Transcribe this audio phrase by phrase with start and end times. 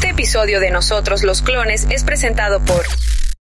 [0.00, 2.86] Este episodio de Nosotros los Clones es presentado por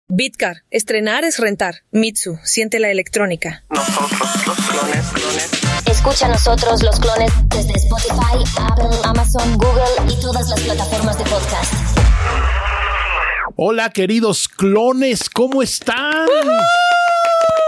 [0.08, 0.65] Bitcar.
[0.71, 1.77] Estrenar es rentar.
[1.93, 2.39] Mitsu.
[2.45, 3.65] Siente la electrónica.
[3.71, 5.50] Nosotros los clones, clones.
[5.86, 11.25] Escucha a nosotros los clones desde Spotify, Apple, Amazon, Google y todas las plataformas de
[11.25, 11.73] podcast.
[13.57, 16.27] Hola, queridos clones, ¿cómo están?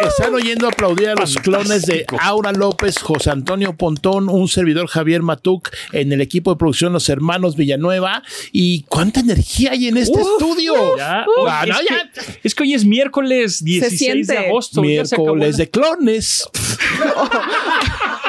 [0.01, 5.23] Están oyendo aplaudir a los clones de Aura López, José Antonio Pontón, un servidor Javier
[5.23, 8.23] Matuk, en el equipo de producción Los Hermanos Villanueva.
[8.53, 10.97] ¿Y cuánta energía hay en este estudio?
[10.97, 11.27] Ya, es,
[11.69, 12.11] no, que, ya.
[12.43, 14.83] es que hoy es miércoles 16 de agosto.
[14.85, 16.49] ya se acabó Miércoles la- de clones.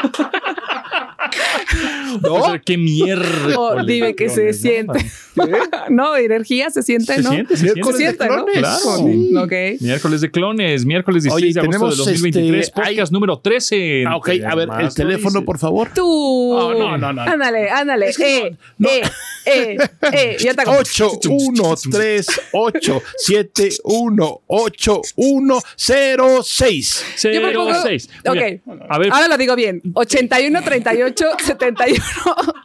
[2.30, 3.58] O sea, qué mierda.
[3.58, 5.06] Oh, dime que se siente.
[5.90, 7.32] no, energía se siente, Se ¿no?
[7.32, 8.28] siente, se Se siente.
[8.28, 8.46] ¿no?
[8.46, 8.58] clones.
[8.60, 8.98] Claro.
[8.98, 9.82] Sí, Ok.
[9.82, 14.04] Miércoles de clones, miércoles 16 Oye, de agosto tenemos, de 2023, este, podcast número 13.
[14.08, 15.90] Ah, ok, a ver, el teléfono, por favor.
[15.94, 16.06] Tú.
[16.54, 17.22] Oh, no, no, no.
[17.22, 18.08] Ándale, ándale.
[18.10, 18.96] Es que eh, no, no.
[18.96, 19.02] eh,
[19.46, 19.78] eh,
[20.14, 20.38] eh.
[20.46, 27.06] Ya te 8 1 3 8 7 1 8 1 0 6.
[27.24, 28.10] Yo me pongo- 06.
[28.26, 28.44] Muy Ok.
[28.46, 28.62] bien.
[28.90, 29.82] A ver, Ahora lo digo bien.
[29.94, 32.04] 81 38 71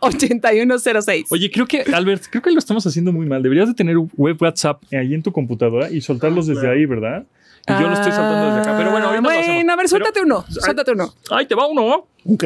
[0.00, 1.27] 81 06.
[1.30, 3.42] Oye, creo que, Albert, creo que lo estamos haciendo muy mal.
[3.42, 7.25] Deberías de tener web WhatsApp ahí en tu computadora y soltarlos desde ahí, ¿verdad?
[7.69, 8.77] Y yo lo estoy saltando desde acá.
[8.78, 9.64] Pero bueno, ahorita lo hacemos.
[9.69, 10.44] Ah, a ver, suéltate Pero- uno.
[10.48, 11.14] Suéltate uno.
[11.31, 12.06] Ahí te va uno.
[12.25, 12.44] Ok.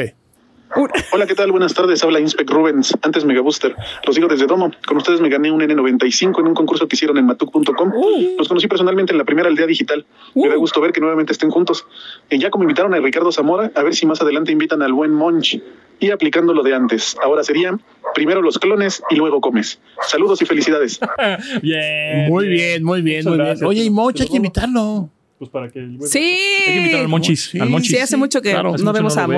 [1.12, 1.52] Hola, ¿qué tal?
[1.52, 2.02] Buenas tardes.
[2.02, 3.76] Habla Inspec Rubens, antes Megabooster.
[4.04, 4.72] Los sigo desde Domo.
[4.86, 7.92] Con ustedes me gané un N95 en un concurso que hicieron en matuk.com.
[8.36, 10.04] Los conocí personalmente en la primera aldea digital.
[10.34, 11.86] Me da gusto ver que nuevamente estén juntos.
[12.28, 15.12] Y ya como invitaron a Ricardo Zamora, a ver si más adelante invitan al buen
[15.12, 15.60] Monch.
[16.00, 17.16] Y aplicando lo de antes.
[17.22, 17.78] Ahora sería
[18.14, 19.80] primero los clones y luego comes.
[20.08, 20.98] Saludos y felicidades.
[21.62, 22.28] Bien.
[22.28, 23.90] Muy bien, muy bien, Muchas muy bien.
[23.90, 25.08] Oye, y te hay que invitarlo.
[25.44, 26.18] Pues para que el web Sí.
[26.18, 27.48] Hay que invitar al Monchis.
[27.52, 27.60] Sí.
[27.60, 27.90] al Monchis.
[27.96, 29.28] Sí, hace mucho que Claro, no vemos no a Ah,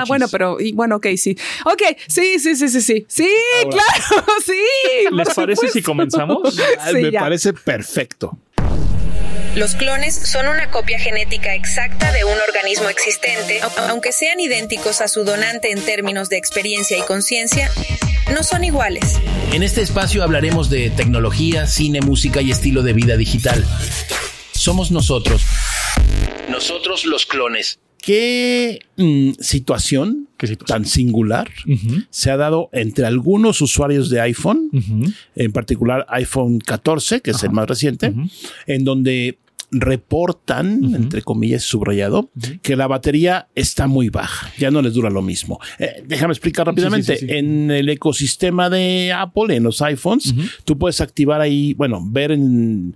[0.00, 0.08] Monchis.
[0.08, 1.36] bueno, pero y- bueno, ok, sí.
[1.64, 3.06] Ok, sí, sí, sí, sí, sí.
[3.08, 3.28] Sí,
[3.70, 4.52] claro, sí.
[5.12, 6.54] ¿Les parece si comenzamos?
[6.90, 7.20] Sí, me ya.
[7.20, 8.38] parece perfecto.
[9.54, 15.00] Los clones son una copia genética exacta de un organismo existente, au- aunque sean idénticos
[15.02, 17.70] a su donante en términos de experiencia y conciencia,
[18.34, 19.18] no son iguales.
[19.52, 23.62] En este espacio hablaremos de tecnología, cine, música y estilo de vida digital.
[24.62, 25.42] Somos nosotros.
[26.48, 27.80] Nosotros los clones.
[28.00, 30.82] ¿Qué mm, situación, ¿Qué situación?
[30.82, 31.50] tan singular
[32.10, 34.70] se ha dado entre algunos usuarios de iPhone,
[35.34, 38.14] en particular iPhone 14, que es el más reciente,
[38.68, 39.40] en donde
[39.72, 42.30] reportan, entre comillas, subrayado,
[42.62, 45.58] que la batería está muy baja, ya no les dura lo mismo.
[45.80, 47.16] Eh, déjame explicar rápidamente.
[47.16, 47.34] sí, sí.
[47.34, 50.32] En el ecosistema de Apple, en los iPhones,
[50.64, 52.94] tú puedes activar ahí, bueno, ver en,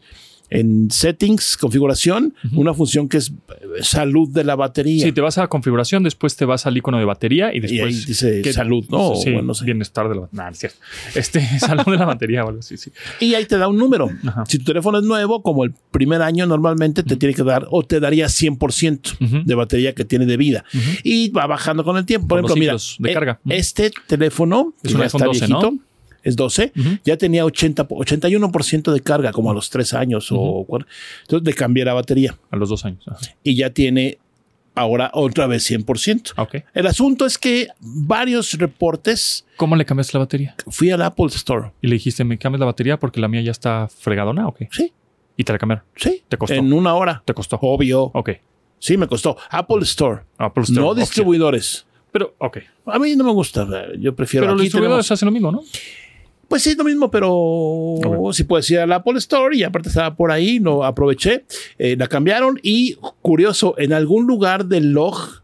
[0.50, 5.04] en settings, configuración, una función que es eh, salud de la batería.
[5.04, 7.82] Sí, te vas a configuración, después te vas al icono de batería y y después.
[7.82, 9.10] ahí dice salud, ¿no?
[9.10, 9.64] O Sí, bueno, no sé.
[9.64, 10.42] bienestar de la batería.
[10.44, 10.78] Nah, es cierto.
[11.14, 12.90] Este, salud de la batería o algo así, sí.
[13.20, 14.08] Y ahí te da un número.
[14.26, 14.44] Ajá.
[14.46, 17.82] Si tu teléfono es nuevo, como el primer año, normalmente te tiene que dar o
[17.82, 19.42] te daría 100% Ujú.
[19.44, 20.64] de batería que tiene de vida.
[21.02, 22.28] Y va bajando con el tiempo.
[22.28, 23.40] Por ejemplo, mira, de eh, carga.
[23.48, 25.78] Este teléfono, Es que un iPhone está 12, viejito, ¿no?
[26.26, 26.88] Es 12, Ujú.
[27.04, 30.86] ya tenía 80, 81% de carga, como a los 3 años o cuatro.
[31.22, 33.02] Entonces le cambié la batería A los dos años.
[33.06, 33.18] Ajá.
[33.42, 34.18] y ya tiene
[34.74, 36.32] ahora otra vez 100%.
[36.36, 36.56] Ok.
[36.74, 40.54] El asunto es que varios reportes, ¿Cómo le cambias la batería?
[40.68, 41.72] fui al Apple Store.
[41.80, 44.46] Y le dijiste, ¿me cambias la batería porque la mía ya está fregadona?
[44.46, 44.64] Ok.
[44.70, 44.92] Sí,
[45.38, 45.84] Y te la cambiaron.
[45.96, 46.22] sí.
[46.28, 46.54] ¿Te costó?
[46.54, 47.22] En una hora.
[47.24, 47.58] Te costó.
[47.62, 48.10] Obvio.
[48.12, 48.30] Ok.
[48.78, 49.38] Sí, me costó.
[49.50, 50.22] Apple Store.
[50.36, 51.86] Apple Store, no distribuidores.
[52.12, 52.58] Pero, ok.
[52.86, 53.66] A mí no me gusta.
[53.98, 54.44] Yo prefiero.
[54.44, 55.62] Pero los distribuidores tenemos- hacen lo mismo, ¿no?
[56.48, 57.98] Pues sí, es lo mismo, pero
[58.32, 61.44] si puedes ir al Apple Store y aparte estaba por ahí, no aproveché.
[61.78, 65.42] Eh, la cambiaron y curioso, en algún lugar del log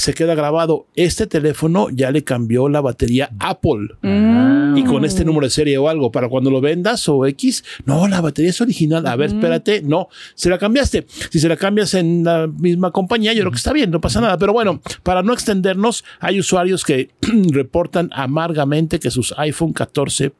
[0.00, 0.86] se queda grabado.
[0.94, 3.88] Este teléfono ya le cambió la batería Apple.
[4.00, 4.78] Mm.
[4.78, 8.08] Y con este número de serie o algo, para cuando lo vendas o X, no,
[8.08, 9.06] la batería es original.
[9.06, 11.06] A ver, espérate, no, se la cambiaste.
[11.28, 14.22] Si se la cambias en la misma compañía, yo creo que está bien, no pasa
[14.22, 14.38] nada.
[14.38, 17.10] Pero bueno, para no extendernos, hay usuarios que
[17.50, 20.32] reportan amargamente que sus iPhone 14,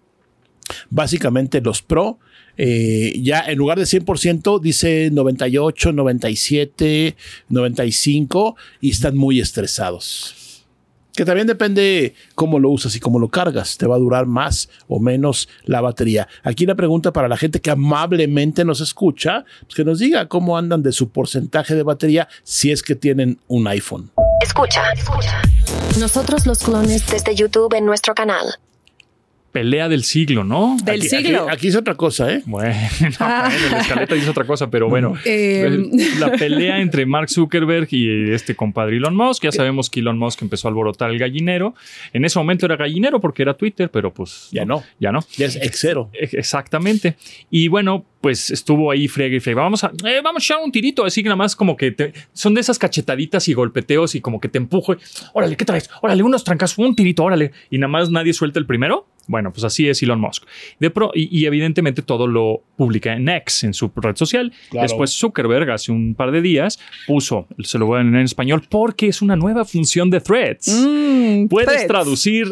[0.89, 2.19] básicamente los Pro,
[2.63, 7.17] eh, ya en lugar de 100% dice 98, 97,
[7.49, 10.67] 95 y están muy estresados.
[11.15, 13.79] Que también depende cómo lo usas y cómo lo cargas.
[13.79, 16.29] Te va a durar más o menos la batería.
[16.43, 20.59] Aquí la pregunta para la gente que amablemente nos escucha, pues que nos diga cómo
[20.59, 24.11] andan de su porcentaje de batería si es que tienen un iPhone.
[24.43, 25.41] Escucha, escucha.
[25.99, 28.45] Nosotros los clones desde YouTube en nuestro canal.
[29.53, 30.77] Pelea del siglo, ¿no?
[30.85, 31.43] Del Aquí- siglo.
[31.45, 32.43] Aquí, aquí es otra cosa, ¿eh?
[32.47, 32.75] Bueno,
[33.21, 33.49] Ah.
[33.51, 35.15] bueno, la escaleta dice otra cosa, pero bueno.
[35.25, 35.89] Eh,
[36.19, 39.45] la pelea entre Mark Zuckerberg y este compadre Elon Musk.
[39.45, 41.75] Ya sabemos que Elon Musk empezó a alborotar el gallinero.
[42.13, 44.49] En ese momento era gallinero porque era Twitter, pero pues.
[44.53, 44.83] Ya no.
[44.99, 45.21] Ya no.
[45.37, 46.11] Ya es exero.
[46.13, 47.17] Exactamente.
[47.51, 49.61] Y bueno, pues estuvo ahí friegue y friegue.
[49.61, 51.05] Vamos a, eh, vamos a echar un tirito.
[51.05, 54.41] Así que nada más como que te- son de esas cachetaditas y golpeteos y como
[54.41, 54.97] que te empujo.
[55.33, 55.89] Órale, ¿qué traes?
[56.03, 57.53] Órale, unos trancas, un tirito, órale.
[57.71, 59.07] Y nada más nadie suelta el primero.
[59.31, 60.43] Bueno, pues así es Elon Musk.
[60.81, 64.53] De pro, y, y evidentemente todo lo publica en X, en su red social.
[64.71, 64.83] Claro.
[64.83, 68.65] Después Zuckerberg, hace un par de días, puso, se lo voy a leer en español,
[68.69, 70.69] porque es una nueva función de Threads.
[70.69, 72.49] mm, Puedes Threads, traducir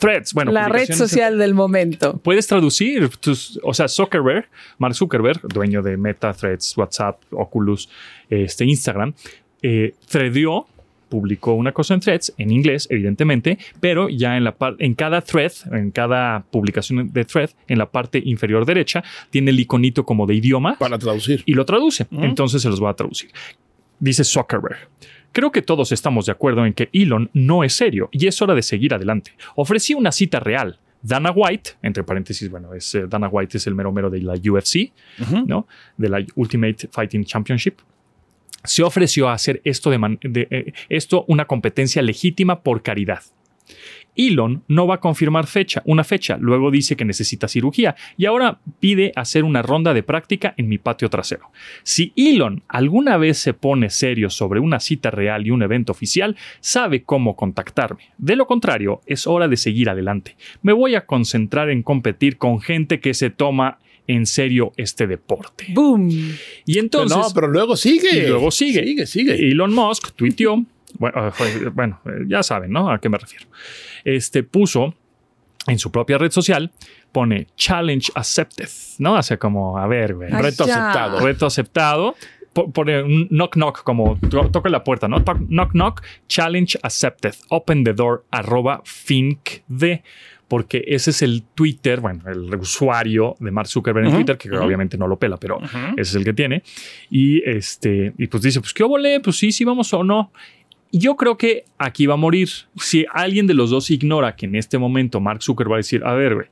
[0.00, 0.34] Threads.
[0.34, 2.18] Bueno, la red social del momento.
[2.24, 4.48] puedes traducir tus, o sea, Zuckerberg,
[4.78, 7.88] Mark Zuckerberg, dueño de Meta, Threads, WhatsApp, Oculus,
[8.28, 9.14] este, Instagram,
[9.62, 10.66] eh, threadió,
[11.10, 15.52] publicó una cosa en Threads, en inglés, evidentemente, pero ya en la en cada thread,
[15.72, 20.36] en cada publicación de thread, en la parte inferior derecha, tiene el iconito como de
[20.36, 21.42] idioma Para traducir.
[21.44, 22.06] y lo traduce.
[22.12, 23.30] Entonces se los va a traducir.
[23.98, 24.88] Dice Zuckerberg.
[25.32, 28.54] Creo que todos estamos de acuerdo en que Elon no es serio y es hora
[28.54, 29.32] de seguir adelante.
[29.54, 30.78] Ofrecí una cita real.
[31.02, 34.34] Dana White, entre paréntesis, bueno, es, eh, Dana White es el mero mero de la
[34.34, 34.92] UFC,
[35.46, 35.66] ¿no?
[35.96, 37.78] De la Ultimate Fighting Championship.
[38.64, 43.22] Se ofreció a hacer esto, de, eh, esto una competencia legítima por caridad.
[44.16, 48.58] Elon no va a confirmar fecha, una fecha, luego dice que necesita cirugía y ahora
[48.80, 51.50] pide hacer una ronda de práctica en mi patio trasero.
[51.82, 56.36] Si Elon alguna vez se pone serio sobre una cita real y un evento oficial,
[56.60, 58.10] sabe cómo contactarme.
[58.18, 60.36] De lo contrario, es hora de seguir adelante.
[60.62, 65.66] Me voy a concentrar en competir con gente que se toma en serio este deporte.
[65.70, 66.10] Boom.
[66.66, 67.16] Y entonces...
[67.16, 68.24] no, pero luego sigue.
[68.24, 68.84] Y luego sigue.
[68.84, 69.50] Sigue, sigue.
[69.50, 70.64] Elon Musk tuiteó,
[70.98, 72.90] bueno, eh, bueno, eh, ya saben, ¿no?
[72.90, 73.46] A qué me refiero.
[74.04, 74.94] Este puso
[75.66, 76.72] en su propia red social,
[77.12, 78.68] pone challenge accepted,
[78.98, 79.14] ¿no?
[79.14, 80.30] O sea, como, a ver, güey.
[80.30, 81.20] Reto aceptado.
[81.20, 82.14] Reto aceptado.
[82.52, 85.22] Po- Pone un knock knock, como to- toca la puerta, ¿no?
[85.24, 90.02] Knock knock, challenge accepted, open the door, arroba fincd.
[90.48, 94.98] Porque ese es el Twitter, bueno, el usuario de Mark Zuckerberg en Twitter, que obviamente
[94.98, 95.60] no lo pela, pero
[95.96, 96.64] ese es el que tiene.
[97.08, 100.32] Y este, y pues dice, pues qué volé, pues sí, sí vamos o no.
[100.90, 102.48] Yo creo que aquí va a morir.
[102.78, 106.02] Si alguien de los dos ignora que en este momento Mark Zuckerberg va a decir,
[106.04, 106.46] a ver, güey,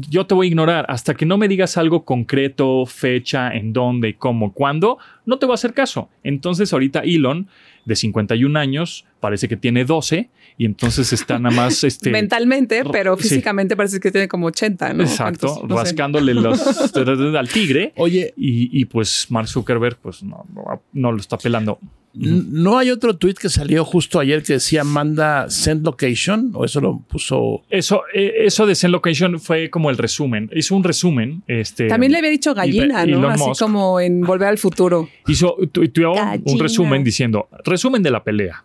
[0.00, 4.16] yo te voy a ignorar hasta que no me digas algo concreto, fecha, en dónde,
[4.16, 6.10] cómo, cuándo, no te voy a hacer caso.
[6.22, 7.48] Entonces ahorita Elon,
[7.84, 10.28] de 51 años, parece que tiene 12
[10.58, 13.22] y entonces está nada más este, Mentalmente, pero sí.
[13.22, 15.02] físicamente parece que tiene como 80, ¿no?
[15.02, 15.82] exacto, Entonces, no sé.
[15.84, 16.96] rascándole los
[17.36, 17.92] al tigre.
[17.96, 21.78] Oye, Y, y pues Mark Zuckerberg pues no, no, no lo está pelando.
[22.16, 26.50] ¿No hay otro tweet que salió justo ayer que decía manda send location?
[26.54, 27.62] ¿O eso lo puso?
[27.70, 30.50] Eso, eh, eso de Send Location fue como el resumen.
[30.54, 31.42] Hizo un resumen.
[31.46, 33.28] Este, También le había dicho gallina, Elon ¿no?
[33.28, 33.62] Así Musk.
[33.62, 35.08] como en Volver al Futuro.
[35.26, 38.64] hizo un resumen diciendo, resumen de la pelea.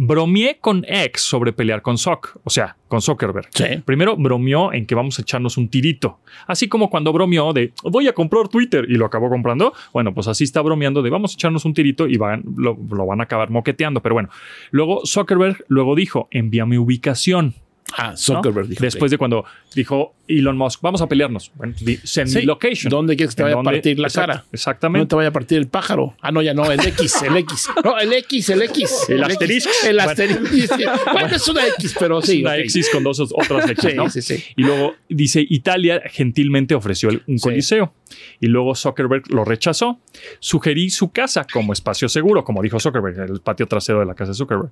[0.00, 3.48] Bromeé con X sobre pelear con Zuck, o sea, con Zuckerberg.
[3.50, 3.64] Sí.
[3.84, 6.20] Primero bromeó en que vamos a echarnos un tirito.
[6.46, 9.72] Así como cuando bromeó de voy a comprar Twitter y lo acabó comprando.
[9.92, 13.06] Bueno, pues así está bromeando de vamos a echarnos un tirito y van, lo, lo
[13.06, 14.00] van a acabar moqueteando.
[14.00, 14.28] Pero bueno,
[14.70, 17.54] luego Zuckerberg luego dijo envíame ubicación.
[17.96, 18.16] Ah, ¿no?
[18.16, 18.82] Zuckerberg dijo.
[18.82, 19.44] Después de cuando
[19.74, 21.50] dijo Elon Musk, vamos a pelearnos.
[21.54, 21.74] Bueno,
[22.04, 22.90] send me location.
[22.90, 24.44] ¿Dónde quieres que te ¿En vaya a partir la Exacto, cara?
[24.52, 25.04] Exactamente.
[25.04, 26.14] No te vaya a partir el pájaro.
[26.20, 27.68] Ah, no, ya no, el X, el X.
[27.84, 29.06] No, el X, el X.
[29.08, 29.70] El asterisco.
[29.86, 30.10] El Bueno.
[30.10, 30.76] asterisco.
[31.12, 32.42] Bueno, es una X, pero sí.
[32.42, 32.58] una ok.
[32.60, 34.10] X con dos otras X, ¿no?
[34.10, 34.44] sí, sí.
[34.56, 37.42] Y luego dice, Italia gentilmente ofreció un Sí.
[37.42, 37.94] coliseo.
[38.40, 39.98] Y luego Zuckerberg lo rechazó.
[40.40, 44.32] Sugerí su casa como espacio seguro, como dijo Zuckerberg, el patio trasero de la casa
[44.32, 44.70] de Zuckerberg.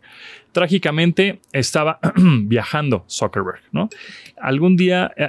[0.52, 3.88] Trágicamente estaba viajando Zuckerberg, ¿no?
[4.40, 5.28] Algún día, eh,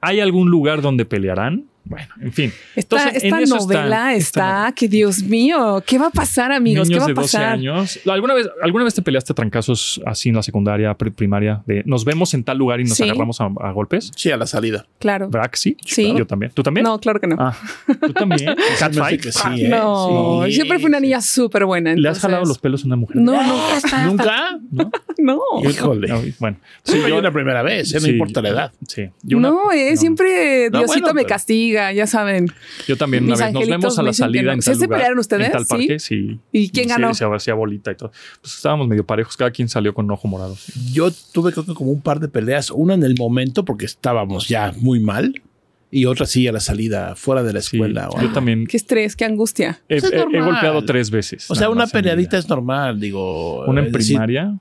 [0.00, 1.66] ¿hay algún lugar donde pelearán?
[1.86, 2.52] Bueno, en fin.
[2.76, 6.10] Esta, Entonces, en esta eso está- novela esta está, que Dios mío, ¿qué va a
[6.10, 6.88] pasar, amigos?
[6.88, 7.52] ¿Qué Niños va a de 12 pasar?
[7.52, 8.00] años.
[8.06, 11.62] ¿Alguna vez, ¿Alguna vez te peleaste a trancazos así en la secundaria, pri- primaria?
[11.66, 13.02] De nos vemos en tal lugar y nos Sí.
[13.04, 14.10] agarramos a, a golpes.
[14.16, 14.86] Sí, a la salida.
[14.98, 15.28] Claro.
[15.28, 15.76] ¿Verdad que sí?
[15.84, 16.14] Sí.
[16.16, 16.52] Yo también.
[16.54, 16.84] ¿Tú también?
[16.84, 17.36] No, claro que no.
[17.38, 17.54] Ah,
[18.00, 18.54] tú también.
[18.78, 19.22] Catfight.
[19.24, 19.68] sí, ¿eh?
[19.68, 21.94] no, Sí, siempre fui una niña súper buena.
[21.94, 23.16] ¿Le has jalado los pelos a una mujer?
[23.16, 24.04] No, nunca.
[24.06, 24.58] ¿Nunca?
[25.16, 25.40] No.
[25.62, 26.08] Híjole.
[26.08, 26.56] No, bueno.
[26.82, 27.98] Sí, yo- una primera vez, ¿eh?
[28.00, 28.72] no importa la edad.
[28.86, 29.08] Sí.
[29.22, 29.96] Yo una- no, eh, no.
[29.96, 31.28] siempre No, Diosito bueno, me pero-
[31.92, 32.46] ya saben.
[32.86, 33.52] Yo también una Mis vez.
[33.52, 34.52] Nos vemos a la salida no.
[34.52, 34.98] en ¿Sí tal se lugar.
[34.98, 35.46] pelearon ustedes?
[35.46, 35.68] En tal ¿Sí?
[35.68, 36.38] parque, sí.
[36.52, 37.14] ¿Y quién Sí, ganó?
[37.14, 38.12] Se hacía bolita y todo.
[38.40, 39.36] Pues estábamos medio parejos.
[39.36, 40.56] Cada quien salió con un ojo morado.
[40.92, 44.48] Yo tuve creo que como un par de peleas, una en el momento porque estábamos
[44.48, 45.42] ya muy mal
[45.90, 48.08] y otra sí a la salida, fuera de la Sí, escuela.
[48.10, 49.80] o yo también Qué estrés, qué angustia.
[49.88, 50.12] he, Pues
[50.44, 51.48] golpeado tres veces.
[51.50, 53.64] O sea, una peleadita es normal, digo.
[53.66, 54.58] Una en decir, primaria.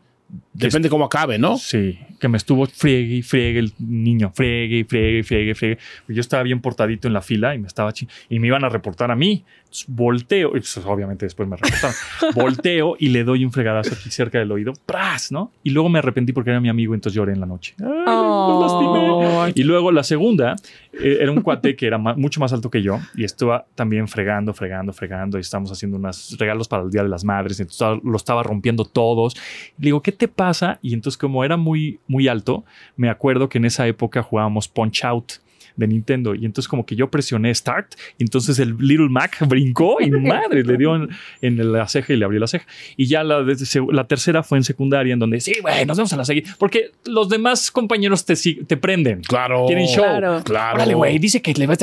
[0.53, 1.57] Depende cómo acabe, ¿no?
[1.57, 5.53] Sí, que me estuvo friegue y friegue el niño, friegue y friegue y friegue y
[5.55, 5.77] friegue.
[6.07, 7.91] Yo estaba bien portadito en la fila y me estaba
[8.29, 9.43] y me iban a reportar a mí.
[9.63, 11.95] Entonces, volteo, y pues, obviamente después me reportaron.
[12.35, 15.31] volteo y le doy un fregadazo aquí cerca del oído, ¡pras!
[15.31, 15.51] ¿no?
[15.63, 17.73] Y luego me arrepentí porque era mi amigo, entonces lloré en la noche.
[17.79, 19.53] ¡Ay, lo lastimé!
[19.55, 20.55] Y luego la segunda
[20.93, 24.53] eh, era un cuate que era mucho más alto que yo y estaba también fregando,
[24.53, 28.15] fregando, fregando y estábamos haciendo unos regalos para el Día de las Madres, entonces lo
[28.15, 29.35] estaba rompiendo todos.
[29.79, 30.42] Le digo, ¿qué te pasa?
[30.81, 35.03] Y entonces como era muy, muy alto, me acuerdo que en esa época jugábamos Punch
[35.05, 35.33] Out
[35.75, 39.97] de Nintendo y entonces como que yo presioné Start y entonces el Little Mac brincó
[40.01, 41.09] y madre, le dio en,
[41.41, 42.65] en la ceja y le abrió la ceja.
[42.97, 43.43] Y ya la,
[43.91, 46.91] la tercera fue en secundaria en donde, sí, güey, nos vemos a la seguida, porque
[47.05, 49.21] los demás compañeros te, te prenden.
[49.21, 49.65] Claro.
[49.67, 50.03] Tienen show.
[50.03, 50.41] Claro.
[50.43, 50.75] Claro.
[50.75, 51.77] Órale, güey, dice que le va a...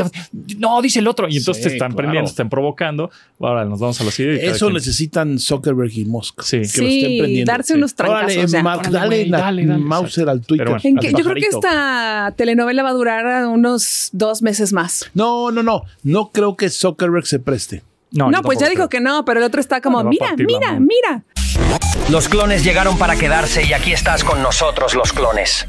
[0.59, 1.29] No, dice el otro.
[1.29, 1.97] Y entonces Sí, te están claro.
[1.97, 3.11] prendiendo, te están provocando.
[3.41, 6.43] Ahora nos vamos a la cada Eso quien- necesitan Zuckerberg y Musk.
[6.43, 6.57] Sí.
[6.57, 7.53] Que lo estén Sí, prendiendo.
[7.53, 7.79] darse sí.
[7.79, 8.37] unos trancazos.
[8.37, 8.63] Órale.
[8.63, 10.69] Mark, Órale, dale, la dale, dale, Mauser al Twitter.
[10.69, 13.80] Yo creo que esta telenovela va a durar unos
[14.13, 15.11] dos meses más.
[15.15, 15.83] No, no, no.
[16.03, 17.83] No creo que Zuckerberg se preste.
[18.13, 20.73] No, yo pues ya dijo que no, pero el otro está como, mira, partir mira,
[20.73, 20.87] mano".
[20.87, 21.25] mira.
[22.11, 25.67] Los clones llegaron para quedarse y aquí estás con nosotros, los clones.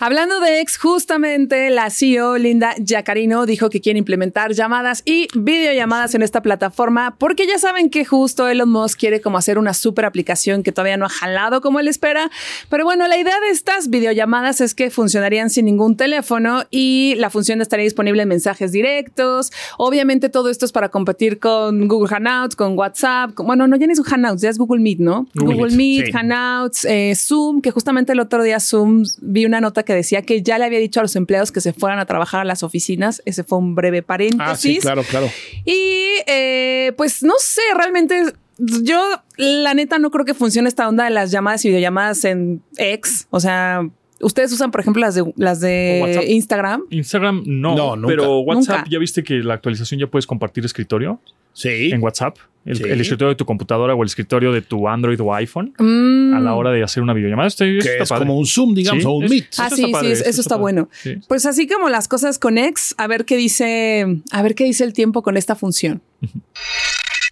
[0.00, 6.14] Hablando de ex, justamente la CEO Linda Yacarino dijo que quiere implementar llamadas y videollamadas
[6.14, 10.04] en esta plataforma porque ya saben que justo Elon Musk quiere como hacer una super
[10.04, 12.30] aplicación que todavía no ha jalado como él espera.
[12.68, 17.30] Pero bueno, la idea de estas videollamadas es que funcionarían sin ningún teléfono y la
[17.30, 19.52] función estaría disponible en mensajes directos.
[19.78, 23.32] Obviamente todo esto es para competir con Google Hangouts, con WhatsApp.
[23.34, 25.26] con- bueno, no, ya ni es Hangouts, ya es Google Meet, ¿no?
[25.34, 26.12] Google Google Meet, Meet, sí.
[26.12, 30.42] Hangouts, eh, Zoom, que justamente el otro día Zoom vi una nota que decía que
[30.42, 33.22] ya le había dicho a los empleados que se fueran a trabajar a las oficinas.
[33.24, 34.40] Ese fue un breve paréntesis.
[34.48, 35.28] Ah, sí, claro, claro.
[35.64, 38.22] Y eh, pues no sé, realmente
[38.58, 39.02] yo
[39.36, 43.26] la neta no creo que funcione esta onda de las llamadas y videollamadas en X.
[43.30, 43.88] O sea,
[44.20, 46.24] ustedes usan, por ejemplo, las de las ¿O de WhatsApp?
[46.28, 46.82] Instagram.
[46.90, 48.08] Instagram no, No, nunca.
[48.08, 48.90] pero WhatsApp Nunca.
[48.90, 51.20] ya viste que la actualización ya puedes compartir escritorio
[51.52, 51.90] Sí.
[51.92, 52.36] en WhatsApp.
[52.66, 52.82] El, Sí.
[52.84, 56.34] el escritorio de tu computadora o el escritorio de tu Android o iPhone Mm.
[56.34, 57.46] a la hora de hacer una videollamada.
[57.48, 58.26] Esto, esto que está es padre.
[58.26, 59.44] como un Zoom, digamos, Sí, o un es- Meet.
[59.58, 60.88] Ah, Eso sí, está padre, sí, eso está bueno.
[61.02, 61.16] Sí.
[61.28, 64.84] Pues así como las cosas con X, a ver qué dice, a ver qué dice
[64.84, 66.00] el tiempo con esta función.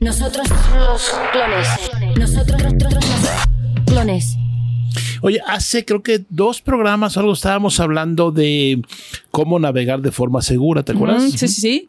[0.00, 1.68] Nosotros los clones.
[2.18, 4.36] Nosotros los clones.
[5.22, 8.82] Oye, hace creo que dos programas o algo estábamos hablando de
[9.30, 11.22] cómo navegar de forma segura, ¿te acuerdas?
[11.22, 11.88] Mm, sí, sí, sí.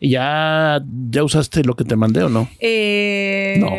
[0.00, 2.48] Y ya, ya usaste lo que te mandé o no?
[2.60, 3.70] Eh, No.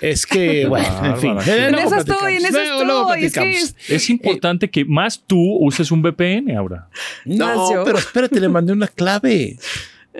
[0.00, 1.38] Es que, bueno, en fin.
[1.46, 3.24] Eh, En eso estoy, en eso estoy.
[3.24, 3.94] Es que.
[3.94, 6.88] Es importante que más tú uses un VPN ahora.
[7.24, 9.56] No, pero espérate, le mandé una clave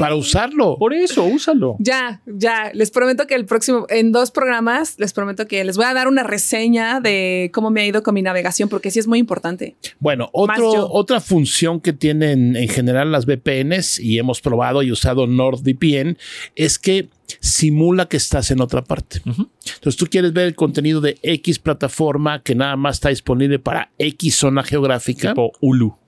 [0.00, 0.76] para usarlo.
[0.78, 1.76] Por eso, úsalo.
[1.78, 2.70] Ya, ya.
[2.74, 6.08] Les prometo que el próximo, en dos programas, les prometo que les voy a dar
[6.08, 9.76] una reseña de cómo me ha ido con mi navegación, porque sí es muy importante.
[9.98, 15.26] Bueno, otro, otra función que tienen en general las VPNs y hemos probado y usado
[15.26, 16.16] NordVPN
[16.56, 17.08] es que
[17.40, 19.22] simula que estás en otra parte.
[19.24, 23.90] Entonces tú quieres ver el contenido de X plataforma que nada más está disponible para
[23.98, 25.28] X zona geográfica.
[25.28, 25.99] Tipo Hulu.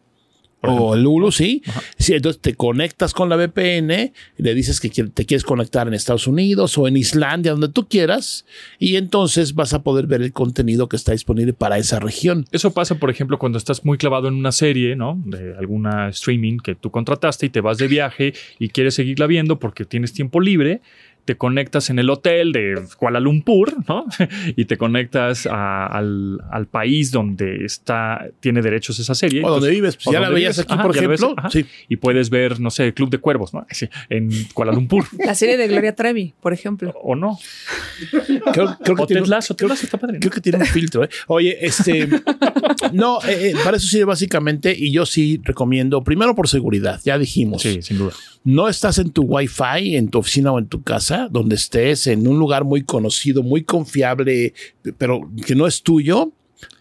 [0.62, 1.62] O el Hulu, sí.
[1.98, 2.14] sí.
[2.14, 6.78] Entonces te conectas con la VPN, le dices que te quieres conectar en Estados Unidos
[6.78, 8.46] o en Islandia, donde tú quieras,
[8.78, 12.46] y entonces vas a poder ver el contenido que está disponible para esa región.
[12.52, 15.20] Eso pasa, por ejemplo, cuando estás muy clavado en una serie, ¿no?
[15.24, 19.58] De alguna streaming que tú contrataste y te vas de viaje y quieres seguirla viendo
[19.58, 20.80] porque tienes tiempo libre.
[21.24, 24.06] Te conectas en el hotel de Kuala Lumpur, ¿no?
[24.56, 29.44] Y te conectas a- al, al país donde está, tiene derechos esa serie.
[29.44, 30.70] O donde vives, pues, o ya la veías vives.
[30.70, 31.34] aquí, por ves, ejemplo.
[31.50, 31.64] Sí.
[31.88, 33.64] Y puedes ver, no sé, Club de Cuervos, ¿no?
[33.70, 35.04] Sí, en Kuala Lumpur.
[35.24, 36.92] La serie de Gloria Trevi, por ejemplo.
[37.02, 37.38] o no.
[38.52, 40.14] Creo, creo que O tiene, Ted Lasso está padre.
[40.14, 40.20] ¿no?
[40.20, 41.04] creo que tiene un filtro.
[41.04, 41.08] ¿eh?
[41.28, 42.08] Oye, este.
[42.92, 47.16] no, eh, eh, para eso sirve básicamente, y yo sí recomiendo, primero por seguridad, ya
[47.18, 47.62] dijimos.
[47.62, 48.12] Sí, sin duda.
[48.44, 52.26] No estás en tu Wi-Fi, en tu oficina o en tu casa, donde estés en
[52.26, 54.54] un lugar muy conocido, muy confiable,
[54.98, 56.32] pero que no es tuyo,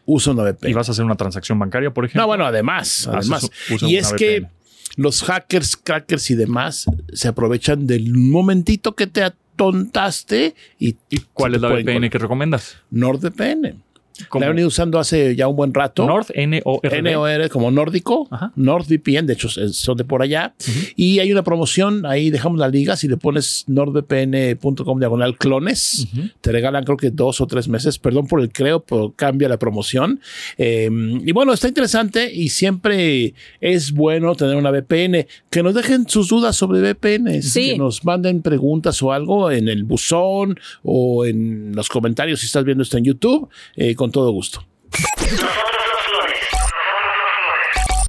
[0.06, 0.72] usa una VPN.
[0.72, 2.24] Y vas a hacer una transacción bancaria, por ejemplo.
[2.24, 3.50] No, bueno, además, además.
[3.82, 4.48] Y es que
[4.96, 11.56] los hackers, crackers y demás se aprovechan del momentito que te atontaste y, ¿Y cuál
[11.56, 12.77] es la VPN que recomiendas?
[12.89, 13.82] NordVPN.
[14.30, 16.06] Como- La he venido usando hace ya un buen rato.
[16.06, 17.01] North, N-O-R.
[17.01, 18.51] NOR como nórdico, Ajá.
[18.56, 20.53] NordVPN, de hecho son de por allá.
[20.96, 26.08] Y hay una promoción, ahí dejamos la liga, si le pones nordvpn.com diagonal clones,
[26.41, 29.58] te regalan creo que dos o tres meses, perdón por el creo, pero cambia la
[29.58, 30.20] promoción.
[30.58, 30.89] Eh,
[31.25, 35.27] y bueno, está interesante y siempre es bueno tener una VPN.
[35.50, 37.72] Que nos dejen sus dudas sobre VPN, Sí.
[37.72, 42.63] que nos manden preguntas o algo en el buzón o en los comentarios si estás
[42.63, 44.63] viendo esto en YouTube, eh, con todo gusto.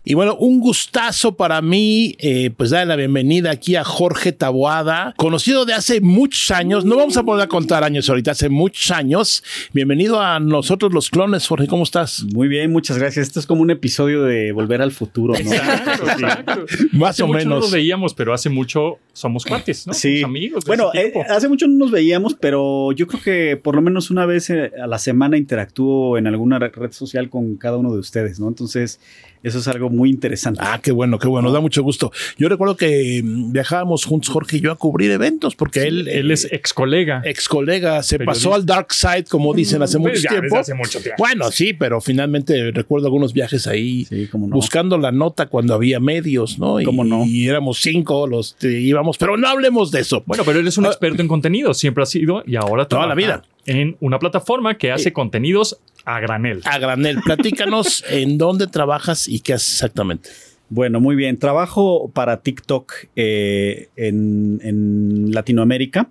[0.04, 5.14] Y bueno, un gustazo para mí, eh, pues darle la bienvenida aquí a Jorge Taboada,
[5.16, 6.84] conocido de hace muchos años.
[6.84, 9.44] No vamos a poder contar años ahorita, hace muchos años.
[9.72, 12.24] Bienvenido a nosotros los clones, Jorge, ¿cómo estás?
[12.34, 13.28] Muy bien, muchas gracias.
[13.28, 15.52] Esto es como un episodio de Volver al Futuro, ¿no?
[15.52, 16.66] Exacto.
[16.90, 17.60] Más Hace o mucho no menos.
[17.60, 19.94] nos veíamos, pero hace mucho somos cuates, ¿no?
[19.94, 20.22] Sí.
[20.22, 20.64] Somos amigos.
[20.64, 24.26] Bueno, eh, hace mucho no nos veíamos, pero yo creo que por lo menos una
[24.26, 28.00] vez eh, a la semana interactúo en alguna re- red social con cada uno de
[28.00, 28.48] ustedes, ¿no?
[28.48, 28.98] Entonces,
[29.42, 30.60] eso es algo muy interesante.
[30.62, 32.12] Ah, qué bueno, qué bueno, nos da mucho gusto.
[32.38, 36.30] Yo recuerdo que mm, viajábamos juntos, Jorge y yo, a cubrir eventos, porque él, él
[36.30, 37.22] es ex colega.
[37.24, 38.48] ex colega, se Periodista.
[38.48, 40.58] pasó al dark side, como dicen, hace Pues mucho ya, tiempo.
[40.58, 41.16] hace mucho tiempo.
[41.18, 44.54] Bueno, sí, pero finalmente recuerdo algunos viajes ahí, Sí, cómo no.
[44.56, 46.80] buscando la nota cuando había medios, ¿no?
[46.80, 47.24] Y, ¿Cómo no?
[47.26, 50.22] y éramos cinco los íbamos, pero no hablemos de eso.
[50.26, 52.88] Bueno, pero él es un experto en contenido, siempre ha sido y ahora Ah.
[52.88, 53.42] Toda la vida.
[53.66, 56.60] En una plataforma que hace contenidos a granel.
[56.64, 60.30] a granel, platícanos en dónde trabajas y qué haces exactamente.
[60.68, 61.38] Bueno, muy bien.
[61.38, 66.08] Trabajo para TikTok eh, en, en Latinoamérica.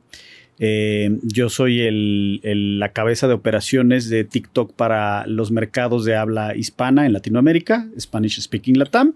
[0.59, 6.15] Eh, yo soy el- el- la cabeza de operaciones de TikTok para los mercados de
[6.15, 9.15] habla hispana en Latinoamérica, Spanish Speaking Latam.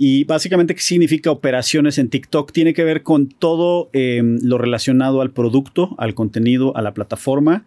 [0.00, 2.52] Y básicamente, ¿qué significa operaciones en TikTok?
[2.52, 7.64] Tiene que ver con todo eh, lo relacionado al producto, al contenido, a la plataforma,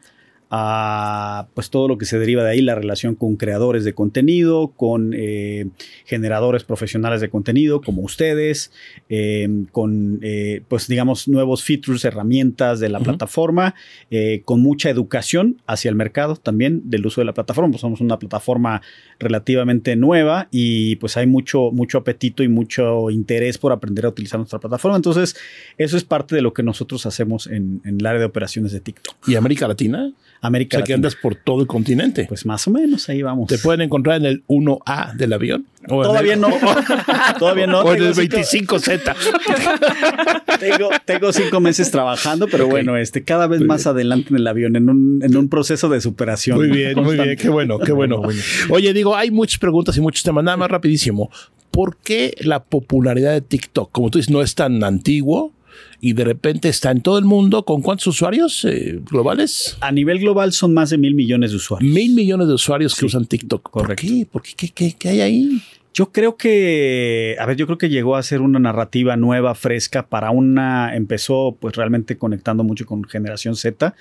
[0.53, 4.73] a pues todo lo que se deriva de ahí, la relación con creadores de contenido,
[4.75, 5.67] con eh,
[6.05, 8.73] generadores profesionales de contenido como ustedes,
[9.07, 13.75] eh, con eh, pues digamos nuevos features, herramientas de la plataforma,
[14.09, 17.71] eh, con mucha educación hacia el mercado también del uso de la plataforma.
[17.71, 18.81] Pues somos una plataforma
[19.19, 24.37] relativamente nueva y pues hay mucho, mucho apetito y mucho interés por aprender a utilizar
[24.37, 24.97] nuestra plataforma.
[24.97, 25.35] Entonces,
[25.77, 28.81] eso es parte de lo que nosotros hacemos en, en el área de operaciones de
[28.81, 29.15] TikTok.
[29.29, 30.11] ¿Y América Latina?
[30.43, 32.25] O América sea, que andas por todo el continente.
[32.27, 33.47] Pues más o menos ahí vamos.
[33.47, 35.65] ¿Te pueden encontrar en el 1A del avión?
[35.87, 36.49] ¿O Todavía el- no.
[37.39, 37.81] Todavía no.
[37.81, 39.15] O en el cinco- 25Z.
[40.59, 44.75] Tengo, tengo cinco meses trabajando, pero bueno, este, cada vez más adelante en el avión,
[44.75, 46.57] en un, en un proceso de superación.
[46.57, 48.21] Muy bien, muy bien, qué bueno, qué bueno.
[48.69, 51.31] Oye, digo, hay muchas preguntas y muchos temas, nada más rapidísimo.
[51.71, 55.51] ¿Por qué la popularidad de TikTok, como tú dices, no es tan antiguo
[55.99, 57.63] y de repente está en todo el mundo?
[57.65, 59.77] ¿Con cuántos usuarios eh, globales?
[59.81, 61.91] A nivel global son más de mil millones de usuarios.
[61.93, 63.63] Mil millones de usuarios que usan TikTok.
[63.69, 64.01] ¿Por correcto.
[64.07, 64.25] qué?
[64.31, 64.51] ¿Por qué?
[64.55, 65.61] ¿Qué, qué- qué hay ahí?
[65.93, 70.07] Yo creo que, a ver, yo creo que llegó a ser una narrativa nueva, fresca,
[70.07, 73.93] para una, empezó pues realmente conectando mucho con generación Z.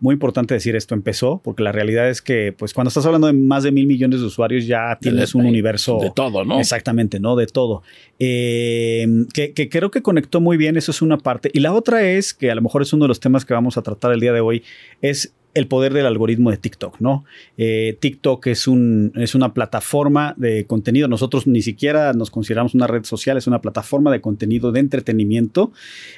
[0.00, 3.34] Muy importante decir esto, empezó, porque la realidad es que pues cuando estás hablando de
[3.34, 6.58] más de mil millones de usuarios ya tienes un de- universo De todo, ¿no?
[6.58, 7.36] Exactamente, ¿no?
[7.36, 7.82] De todo.
[8.18, 11.50] Eh, que, que creo que conectó muy bien, eso es una parte.
[11.52, 13.76] Y la otra es, que a lo mejor es uno de los temas que vamos
[13.76, 14.62] a tratar el día de hoy,
[15.02, 17.24] es el poder del algoritmo de TikTok, ¿no?
[17.56, 21.08] Eh, TikTok es, un, es una plataforma de contenido.
[21.08, 25.72] Nosotros ni siquiera nos consideramos una red social, es una plataforma de contenido de entretenimiento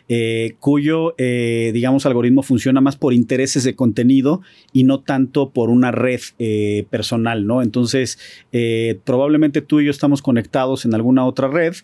[0.08, 4.40] eh, cuyo, eh, digamos, algoritmo funciona más por intereses de contenido
[4.72, 6.20] y no tanto por una red
[6.90, 7.62] personal, ¿no?
[7.62, 8.18] Entonces,
[9.04, 11.74] probablemente tú y yo estamos conectados en alguna otra red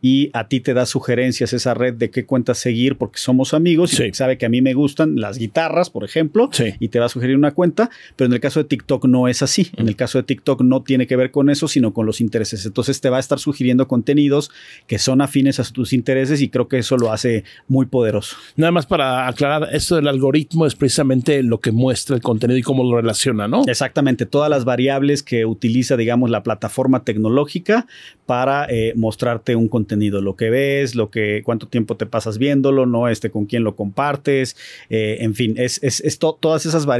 [0.00, 3.92] y a ti te da sugerencias esa red de qué cuentas seguir porque somos amigos
[3.92, 4.10] y Sí.
[4.14, 6.72] sabe que a mí me gustan las guitarras, por ejemplo, Sí.
[6.80, 9.42] y te va a sugerir una cuenta, pero en el caso de TikTok no es
[9.42, 9.70] así.
[9.76, 12.64] En el caso de TikTok no tiene que ver con eso, sino con los intereses.
[12.66, 14.50] Entonces te va a estar sugiriendo contenidos
[14.86, 18.36] que son afines a tus intereses y creo que eso lo hace muy poderoso.
[18.56, 22.62] Nada más para aclarar, esto del algoritmo es precisamente lo que muestra el contenido y
[22.62, 23.62] cómo lo relaciona, ¿no?
[23.66, 27.86] Exactamente, todas las variables que utiliza, digamos, la plataforma tecnológica
[28.26, 32.86] para eh, mostrarte un contenido, lo que ves, lo que, cuánto tiempo te pasas viéndolo,
[32.86, 34.56] no, este, con quién lo compartes,
[34.90, 36.91] eh, en fin, es, es, es to- todas esas variables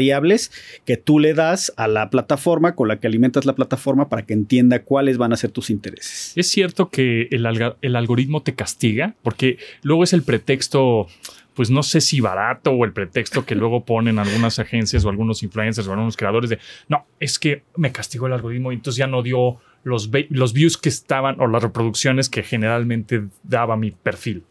[0.85, 4.33] que tú le das a la plataforma con la que alimentas la plataforma para que
[4.33, 6.33] entienda cuáles van a ser tus intereses.
[6.37, 9.15] ¿Es cierto que el, algoritmo te castiga?
[9.23, 11.07] Porque luego es el pretexto,
[11.55, 15.43] pues no sé si barato o el pretexto que luego ponen algunas agencias o algunos
[15.43, 19.07] influencers o algunos creadores de, no, es que me castigó el algoritmo y entonces ya
[19.07, 24.45] no dio los, los views que estaban o las reproducciones que generalmente daba mi perfil.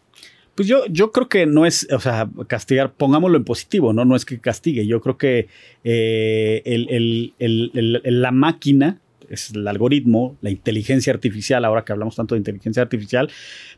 [0.62, 4.06] Pues yo, yo creo que no es, o sea, castigar, pongámoslo en positivo, ¿no?
[4.06, 4.86] No es que castigue.
[4.86, 5.48] Yo creo que
[5.84, 12.16] eh, el- el- el- la máquina, es el algoritmo, la inteligencia artificial, ahora que hablamos
[12.16, 13.28] tanto de inteligencia artificial,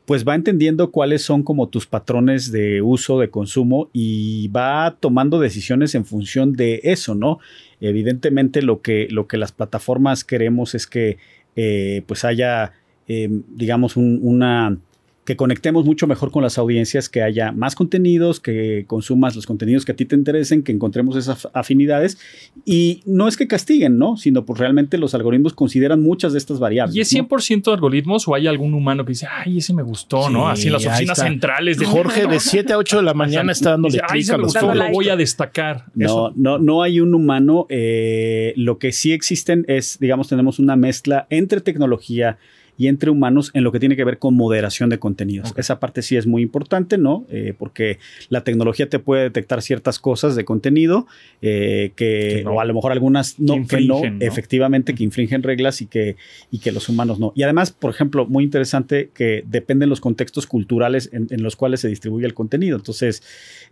[0.03, 5.39] pues va entendiendo cuáles son como tus patrones de uso, de consumo y va tomando
[5.39, 7.39] decisiones en función de eso, ¿no?
[7.79, 11.17] Evidentemente lo que, lo que las plataformas queremos es que
[11.55, 12.73] eh, pues haya,
[13.07, 14.77] eh, digamos, un- una
[15.25, 19.85] que conectemos mucho mejor con las audiencias, que haya más contenidos, que consumas los contenidos
[19.85, 22.17] que a ti te interesen, que encontremos esas afinidades.
[22.65, 24.17] Y no es que castiguen, ¿no?
[24.17, 26.95] Sino pues realmente los algoritmos consideran muchas de estas variables.
[26.95, 27.27] ¿Y es ¿no?
[27.27, 30.49] 100% algoritmos o hay algún humano que dice, ay, ese me gustó, ¿no?
[30.49, 33.71] Así en las oficinas centrales de Jorge de 7 a 8 de la mañana está
[33.71, 35.85] dándole clic a me los lo voy a destacar.
[35.95, 36.33] No, Eso.
[36.35, 37.65] no, no hay un humano.
[37.69, 42.37] eh, lo que sí existen es, digamos, tenemos una mezcla entre tecnología
[42.77, 45.53] y entre humanos en lo que tiene que ver con moderación de contenidos.
[45.57, 47.25] Esa parte sí es muy importante, ¿no?
[47.29, 51.07] Eh, porque la tecnología te puede detectar ciertas cosas de contenido
[51.41, 52.53] eh, que, Que no.
[52.53, 56.15] o a lo mejor algunas no, Que que no, efectivamente, que infringen reglas y que,
[56.49, 57.31] y que los humanos no.
[57.35, 61.81] Y además, por ejemplo, muy interesante que dependen los contextos culturales en, en los cuales
[61.81, 62.77] se distribuye el contenido.
[62.77, 63.21] Entonces,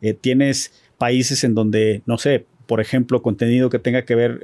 [0.01, 4.39] eh, tienes países en donde, no sé, por ejemplo, contenido que tenga que ver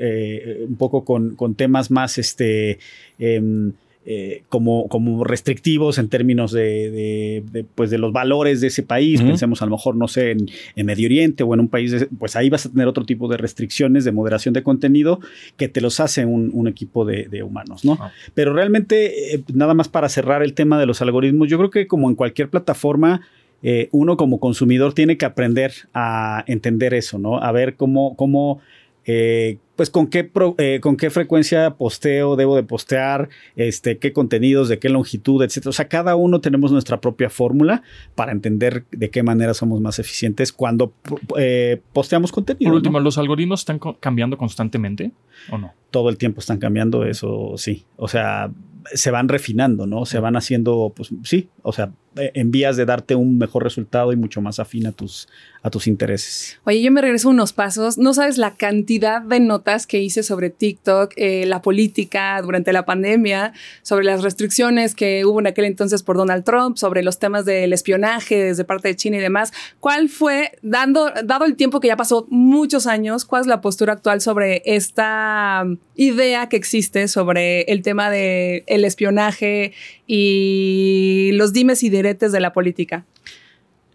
[0.67, 2.79] un poco con, con temas más este,
[3.19, 3.71] em,
[4.09, 8.81] eh, como, como restrictivos en términos de, de- de, pues de los valores de ese
[8.81, 9.21] país.
[9.21, 12.07] Pensemos a lo mejor, no sé, en, en Medio Oriente o en un país, de-
[12.17, 15.19] pues ahí vas a tener otro tipo de restricciones de moderación de contenido
[15.57, 17.97] que te los hace un, un equipo de, de humanos, ¿no?
[17.99, 18.11] Ah.
[18.33, 21.85] Pero realmente, eh, nada más para cerrar el tema de los algoritmos, yo creo que
[21.87, 23.21] como en cualquier plataforma,
[23.61, 27.39] eh, uno como consumidor tiene que aprender a entender eso, ¿no?
[27.43, 28.61] A ver cómo, cómo
[29.07, 34.11] eh, pues con qué, pro- eh, con qué frecuencia posteo, debo de postear, este, qué
[34.11, 35.69] contenidos, de qué longitud, etcétera.
[35.69, 37.83] O sea, cada uno tenemos nuestra propia fórmula
[38.15, 40.93] para entender de qué manera somos más eficientes cuando
[41.37, 42.65] eh, posteamos contenido.
[42.65, 42.77] Por ¿no?
[42.77, 45.11] último, ¿los algoritmos están cambiando constantemente
[45.51, 45.73] o no?
[45.91, 47.85] todo el tiempo están cambiando, eso sí.
[47.95, 48.51] O sea,
[48.93, 50.05] se van refinando, ¿no?
[50.05, 54.15] Se van haciendo, pues sí, o sea, en vías de darte un mejor resultado y
[54.15, 55.27] mucho más afín a tus,
[55.61, 56.59] a tus intereses.
[56.65, 57.97] Oye, yo me regreso unos pasos.
[57.97, 62.85] No sabes la cantidad de notas que hice sobre TikTok, eh, la política durante la
[62.85, 67.45] pandemia, sobre las restricciones que hubo en aquel entonces por Donald Trump, sobre los temas
[67.45, 69.51] del espionaje desde parte de China y demás.
[69.79, 73.93] ¿Cuál fue, dando, dado el tiempo que ya pasó muchos años, cuál es la postura
[73.93, 79.73] actual sobre esta idea que existe sobre el tema del el espionaje
[80.05, 83.05] y los dimes y diretes de la política?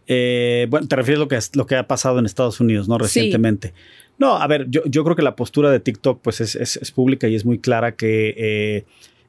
[0.06, 2.96] Eh, bueno, te refieres a lo que, lo que ha pasado en Estados Unidos, ¿no?
[2.96, 3.02] Sí.
[3.02, 3.72] Recientemente.
[4.18, 6.90] No, a ver, yo, yo creo que la postura de TikTok pues es, es- es
[6.92, 8.84] pública y es muy clara que eh,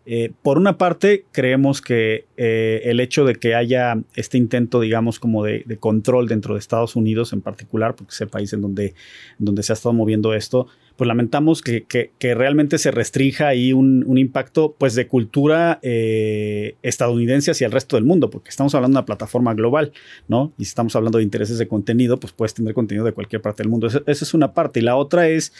[0.05, 5.43] eh, por una parte creemos que el hecho de que haya este intento, digamos, como
[5.45, 8.87] de, de control dentro de Estados Unidos en particular, porque es el país en donde,
[8.87, 13.73] en donde se ha estado moviendo esto, pues lamentamos que, que- realmente se restrinja ahí
[13.73, 18.75] un, un impacto pues de cultura eh, estadounidense hacia el resto del mundo, porque estamos
[18.75, 19.91] hablando de una plataforma global,
[20.27, 20.53] ¿no?
[20.57, 23.63] Y si estamos hablando de intereses de contenido, pues puedes tener contenido de cualquier parte
[23.63, 23.87] del mundo.
[23.87, 24.79] Esa, es una parte.
[24.79, 25.51] Y la otra es,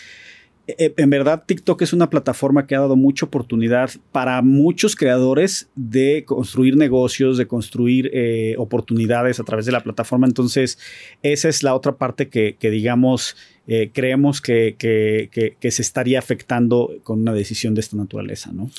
[0.67, 5.69] eh, en verdad, TikTok es una plataforma que ha dado mucha oportunidad para muchos creadores
[5.75, 10.27] de construir negocios, de construir eh, oportunidades a través de la plataforma.
[10.27, 10.77] Entonces,
[11.23, 13.35] esa es la otra parte que digamos,
[13.67, 18.51] eh, creemos que, que- que- que se estaría afectando con una decisión de esta naturaleza,
[18.53, 18.69] ¿no?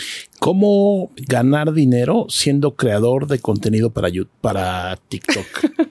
[0.41, 5.47] ¿Cómo ganar dinero siendo creador de contenido para, YouTube, para TikTok?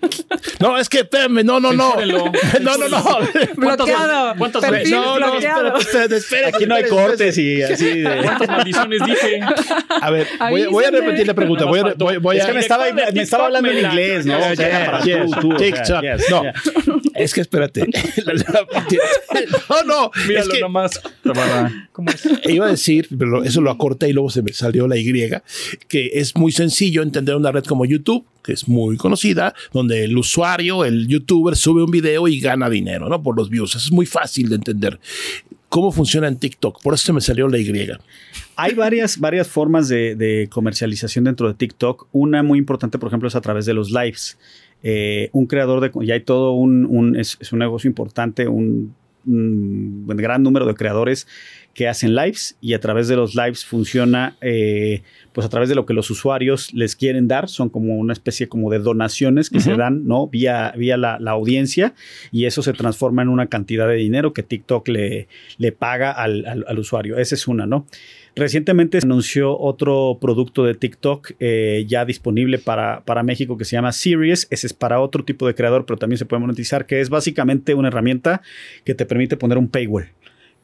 [0.59, 1.93] no, es que espérame, no, no, no.
[2.61, 3.03] No, no, no.
[3.55, 4.35] Bloqueado.
[4.61, 5.77] Perfil No, no, bloqueado.
[5.77, 8.21] espérate, espérate, Aquí no hay cortes y así de...
[8.23, 9.39] ¿Cuántas maldiciones dije?
[10.01, 11.65] A ver, voy, a- voy a repetir la pregunta.
[11.65, 14.37] Voy a, voy, voy Es a- que me estaba, me estaba hablando en inglés, ¿no?
[15.03, 16.43] Yes, tú, o sea, No,
[17.15, 17.85] es que espérate.
[19.69, 20.11] no, no.
[20.15, 21.01] Es Míralo que nomás.
[21.91, 22.27] ¿Cómo es?
[22.45, 25.13] iba a decir, pero eso lo acorté y luego se me salió la Y,
[25.87, 30.17] que es muy sencillo entender una red como YouTube, que es muy conocida, donde el
[30.17, 33.21] usuario, el youtuber, sube un video y gana dinero, ¿no?
[33.21, 33.75] Por los views.
[33.75, 34.99] Eso es muy fácil de entender.
[35.69, 36.81] ¿Cómo funciona en TikTok?
[36.83, 37.89] Por eso se me salió la Y.
[38.55, 42.07] Hay varias, varias formas de, de comercialización dentro de TikTok.
[42.11, 44.37] Una muy importante, por ejemplo, es a través de los lives.
[44.83, 45.91] Eh, un creador de...
[46.05, 46.85] Ya hay todo un...
[46.85, 48.93] un- es, es un negocio importante, un,
[49.25, 51.27] un gran número de creadores
[51.73, 55.75] que hacen lives y a través de los lives funciona eh, pues a través de
[55.75, 57.49] lo que los usuarios les quieren dar.
[57.49, 61.31] Son como una especie como de donaciones que se dan no vía vía la, la
[61.31, 61.95] audiencia
[62.31, 66.45] y eso se transforma en una cantidad de dinero que TikTok le, le paga al,
[66.45, 67.17] al- al usuario.
[67.17, 67.87] Esa es una no
[68.35, 73.75] Recientemente se anunció otro producto de TikTok eh, ya disponible para, para México que se
[73.75, 74.47] llama Series.
[74.49, 77.75] Ese es para otro tipo de creador, pero también se puede monetizar, que es básicamente
[77.75, 78.41] una herramienta
[78.85, 80.07] que te permite poner un paywall.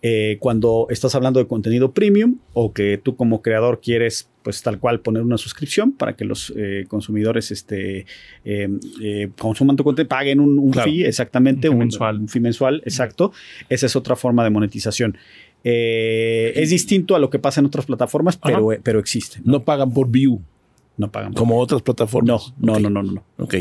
[0.02, 4.80] Eh, cuando estás hablando de contenido premium o que tú como creador quieres pues tal
[4.80, 8.06] cual poner una suscripción para que los eh, consumidores este,
[8.46, 8.70] eh,
[9.02, 10.90] eh, consuman tu contenido, paguen un, un Claro.
[10.90, 12.20] fee exactamente, Un fee un, mensual.
[12.22, 13.34] un fee mensual, exacto.
[13.68, 15.18] Esa es otra forma de monetización.
[15.64, 19.40] Eh, es distinto a lo que pasa en otras plataformas, pero, eh, pero existe.
[19.44, 20.42] No, No pagan por view,
[20.98, 21.32] no pagan.
[21.34, 22.54] por- como otras No, plataformas.
[22.58, 23.24] no, Ok, no, no, no, no.
[23.38, 23.56] Ok.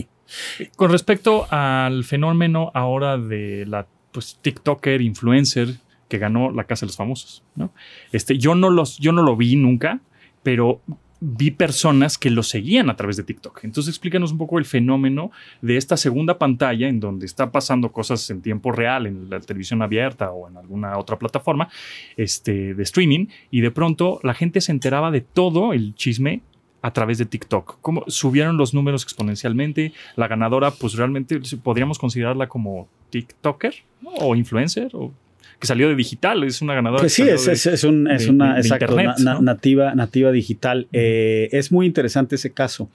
[0.77, 5.77] Con respecto al fenómeno ahora de la pues, TikToker, influencer
[6.09, 7.73] que ganó la Casa de los Famosos, ¿no?
[8.13, 10.01] Este, yo no los, yo no lo vi nunca,
[10.43, 10.81] pero
[11.21, 13.65] vi personas que lo seguían a través de TikTok.
[13.65, 15.31] Entonces explícanos un poco el fenómeno
[15.63, 19.83] de esta segunda pantalla en donde está pasando cosas en tiempo real en la televisión
[19.83, 21.69] abierta o en alguna otra plataforma
[22.17, 26.43] este, de streaming y de pronto la gente se enteraba de todo el chisme
[26.83, 27.79] a través de TikTok.
[27.81, 29.93] ¿Cómo subieron los números exponencialmente?
[30.15, 35.13] La ganadora, pues realmente podríamos considerarla como TikToker o influencer o
[35.59, 37.01] que salió de digital, es una ganadora.
[37.03, 39.43] Pues sí, es, de- es, es un- es una de exacto, internet, na- na- ¿no?
[39.43, 40.87] nativa, nativa digital.
[40.93, 42.89] Eh, es muy interesante ese caso.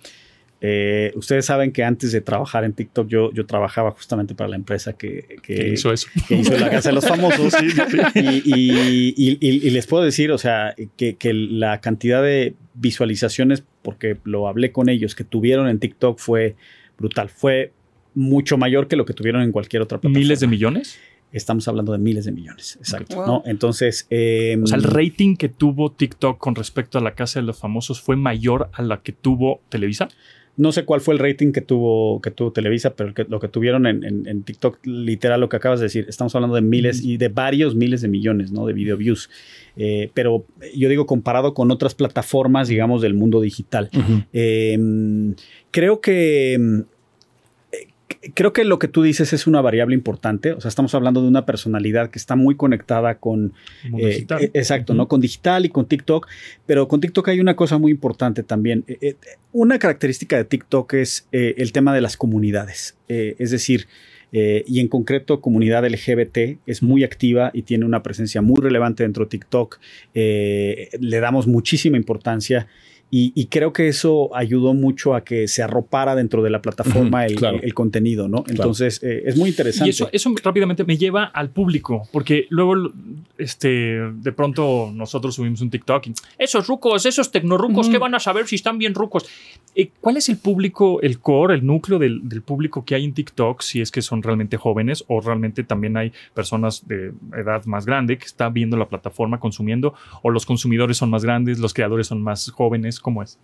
[0.65, 4.55] Eh, ustedes saben que antes de trabajar en TikTok, yo, yo trabajaba justamente para la
[4.55, 6.07] empresa que, que- que hizo eso.
[6.25, 7.53] que hizo la Casa de los Famosos.
[8.13, 12.53] Sí, y- y- y- y les puedo decir, o sea, que, que la cantidad de
[12.75, 16.55] visualizaciones, porque lo hablé con ellos, que tuvieron en TikTok fue
[16.97, 17.27] brutal.
[17.27, 17.73] Fue
[18.15, 20.17] mucho mayor que lo que tuvieron en cualquier otra plataforma.
[20.19, 20.97] Miles de millones.
[21.33, 23.15] Estamos hablando de miles de millones, exacto.
[23.17, 23.25] Wow.
[23.27, 23.43] ¿no?
[23.45, 27.45] Entonces, eh, O sea, el rating que tuvo TikTok con respecto a la Casa de
[27.45, 30.07] los Famosos fue mayor a la que tuvo Televisa.
[30.55, 33.47] no sé cuál fue el rating que tuvo, que tuvo Televisa, pero que- lo que
[33.47, 37.03] tuvieron en, en- en TikTok, literal lo que acabas de decir, estamos hablando de miles
[37.03, 38.67] y de varios miles de millones ¿no?
[38.67, 39.31] de video views.
[39.75, 43.89] Eh, pero yo digo, comparado con otras plataformas, digamos, del mundo digital.
[44.31, 44.77] Eh,
[45.71, 46.83] creo que.
[48.33, 50.53] Creo que lo que tú dices es una variable importante.
[50.53, 54.43] O sea, estamos hablando de una personalidad que está muy conectada con, eh, digital.
[54.43, 55.07] eh, exacto, ¿no?
[55.07, 56.27] Con digital y con TikTok.
[56.65, 58.83] Pero con TikTok hay una cosa muy importante también.
[58.87, 59.15] Eh, eh,
[59.51, 62.97] una característica de TikTok es eh, el tema de las comunidades.
[63.07, 63.87] Es decir,
[64.31, 69.25] y en concreto comunidad LGBT es muy activa y tiene una presencia muy relevante dentro
[69.25, 69.79] de TikTok.
[70.15, 72.67] Le damos muchísima importancia.
[73.15, 77.27] Y, y creo que eso ayudó mucho a que se arropara dentro de la plataforma
[77.27, 77.59] el, claro.
[77.61, 78.43] el contenido, ¿no?
[78.47, 79.85] Entonces, eh, es muy interesante.
[79.87, 82.73] Y eso, eso rápidamente me lleva al público, porque luego
[83.37, 88.19] este, de pronto nosotros subimos un TikTok y esos rucos, esos tecnorucos, ¿qué van a
[88.19, 89.27] saber si están bien rucos?
[89.75, 93.13] Eh, ¿Cuál es el público, el core, el núcleo del, del público que hay en
[93.13, 97.85] TikTok, si es que son realmente jóvenes o realmente también hay personas de edad más
[97.85, 102.07] grande que están viendo la plataforma, consumiendo, o los consumidores son más grandes, los creadores
[102.07, 103.02] son más jóvenes?
[103.03, 103.37] ¿Cómo es?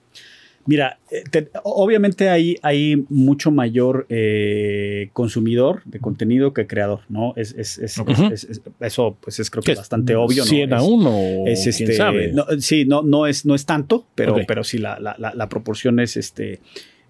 [0.66, 7.34] Mira, eh, te- obviamente hay, hay mucho mayor eh, consumidor de contenido que creador, ¿no?
[7.38, 8.12] Es, es- es- Ujú.
[8.32, 9.78] es- es- eso pues es creo ¿Qué que es?
[9.80, 10.50] bastante obvio, ¿no?
[10.50, 11.44] 100 a Es- 1.
[11.48, 12.32] es quién este, sabe.
[12.34, 15.50] no, sí, no, no es, no es tanto, pero, pero sí la, la- la- la
[15.50, 16.60] proporción es este.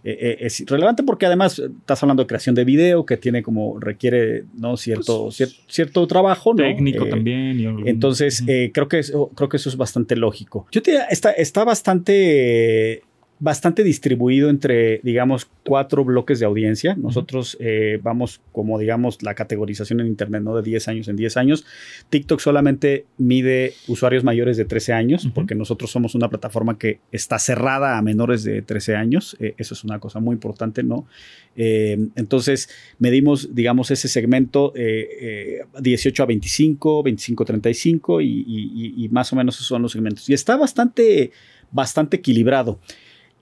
[0.04, 3.44] Eh, eh, es relevante porque además eh, estás hablando de creación de video que tiene
[3.44, 6.64] como requiere no cierto cier- cierto trabajo ¿no?
[6.64, 7.60] Técnico Eh, también.
[7.60, 10.68] y algún- entonces, eh, creo, que eso, creo que eso es bastante lógico.
[10.72, 13.04] Yo te está, está bastante,
[13.42, 16.96] bastante distribuido entre, digamos, cuatro bloques de audiencia.
[16.96, 20.56] Nosotros eh, vamos como, digamos, la categorización en Internet, ¿no?
[20.56, 21.66] De 10 años en 10 años.
[22.10, 27.40] TikTok solamente mide usuarios mayores de 13 años, porque nosotros somos una plataforma que está
[27.40, 29.38] cerrada a menores de 13 años.
[29.40, 31.08] Eh, eso es una cosa muy importante, ¿no?
[31.56, 38.26] Eh, entonces, medimos, digamos, ese segmento eh, eh, 18 a 25, 25 a 35 y,
[38.28, 40.30] y- y- y más o menos esos son los segmentos.
[40.30, 41.32] Y está bastante,
[41.72, 42.80] bastante equilibrado.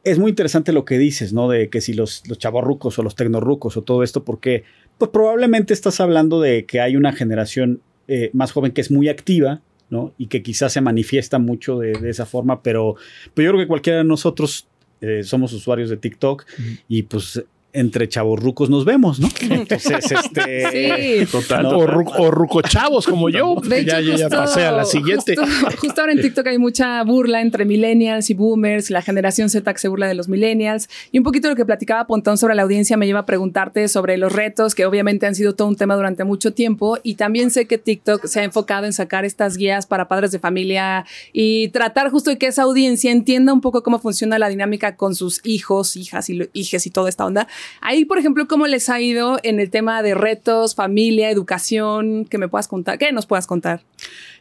[0.04, 1.50] Es muy interesante lo que dices, ¿no?
[1.50, 4.64] De que si los, los chavorrucos o los tecnorrucos o todo esto, porque
[4.98, 9.10] pues probablemente estás hablando de que hay una generación eh, más joven que es muy
[9.10, 10.14] activa, ¿no?
[10.18, 12.96] Y que quizás se manifiesta mucho de, de esa forma, pero,
[13.34, 14.68] pero yo creo que cualquiera de nosotros
[15.02, 16.46] eh, somos usuarios de TikTok
[16.88, 19.30] y pues entre chavorrucos nos vemos, ¿no?
[19.42, 21.26] Entonces, este...
[21.26, 21.32] Sí.
[21.32, 21.64] Total.
[21.64, 23.56] No, o, ru- o rucochavos como yo.
[23.64, 25.36] De hecho, ya, ya, ya justo- pasé a la siguiente.
[25.36, 29.72] Justo, justo ahora en TikTok hay mucha burla entre millennials y boomers, la generación Z
[29.74, 30.90] que se burla de los millennials.
[31.12, 34.18] Y un poquito lo que platicaba Pontón sobre la audiencia me lleva a preguntarte sobre
[34.18, 36.98] los retos que obviamente han sido todo un tema durante mucho tiempo.
[37.04, 40.40] Y también sé que TikTok se ha enfocado en sacar estas guías para padres de
[40.40, 44.96] familia y tratar justo de que esa audiencia entienda un poco cómo funciona la dinámica
[44.96, 47.48] con sus hijos, hijas y hijes y toda esta onda
[47.82, 52.26] Ahí, por ejemplo, ¿cómo les ha ido en el tema de retos, familia, educación?
[52.26, 53.82] Que me puedas contar, ¿qué nos puedas contar?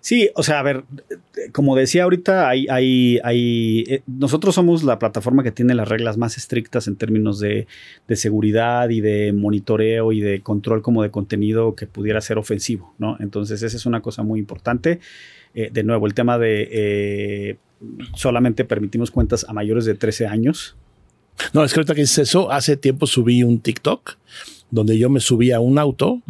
[0.01, 0.85] Sí, o sea, a ver,
[1.53, 6.17] como decía ahorita, hay, hay, hay, eh, nosotros somos la plataforma que tiene las reglas
[6.17, 7.67] más estrictas en términos de,
[8.07, 12.95] de seguridad y de monitoreo y de control como de contenido que pudiera ser ofensivo,
[12.99, 13.17] ¿no?
[13.21, 15.01] Entonces, esa es una cosa muy importante.
[15.55, 17.57] Eh, de nuevo, el tema de eh,
[18.15, 20.77] solamente permitimos cuentas a mayores de 13 años.
[21.53, 24.17] No, es que ahorita que dices eso, hace tiempo subí un TikTok
[24.71, 26.21] donde yo me subí a un auto.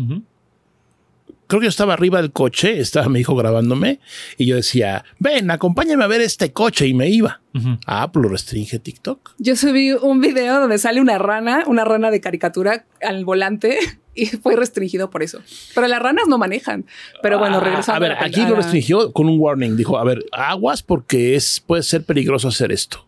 [1.49, 4.01] Creo que yo estaba arriba del coche, estaba mi hijo grabándome
[4.37, 7.41] y yo decía, ven, acompáñame a ver este coche y me iba.
[7.87, 9.35] Ah, pues lo restringe TikTok.
[9.39, 13.79] Yo subí un video donde sale una rana, una rana de caricatura al volante
[14.17, 15.41] y fue restringido por eso.
[15.75, 16.85] Pero las ranas no manejan.
[17.23, 17.97] Pero bueno, Ah, regresando.
[17.97, 19.77] A ver, la- aquí a lo restringió con un warning.
[19.77, 23.07] Dijo, a ver, aguas porque es, puede ser peligroso hacer esto.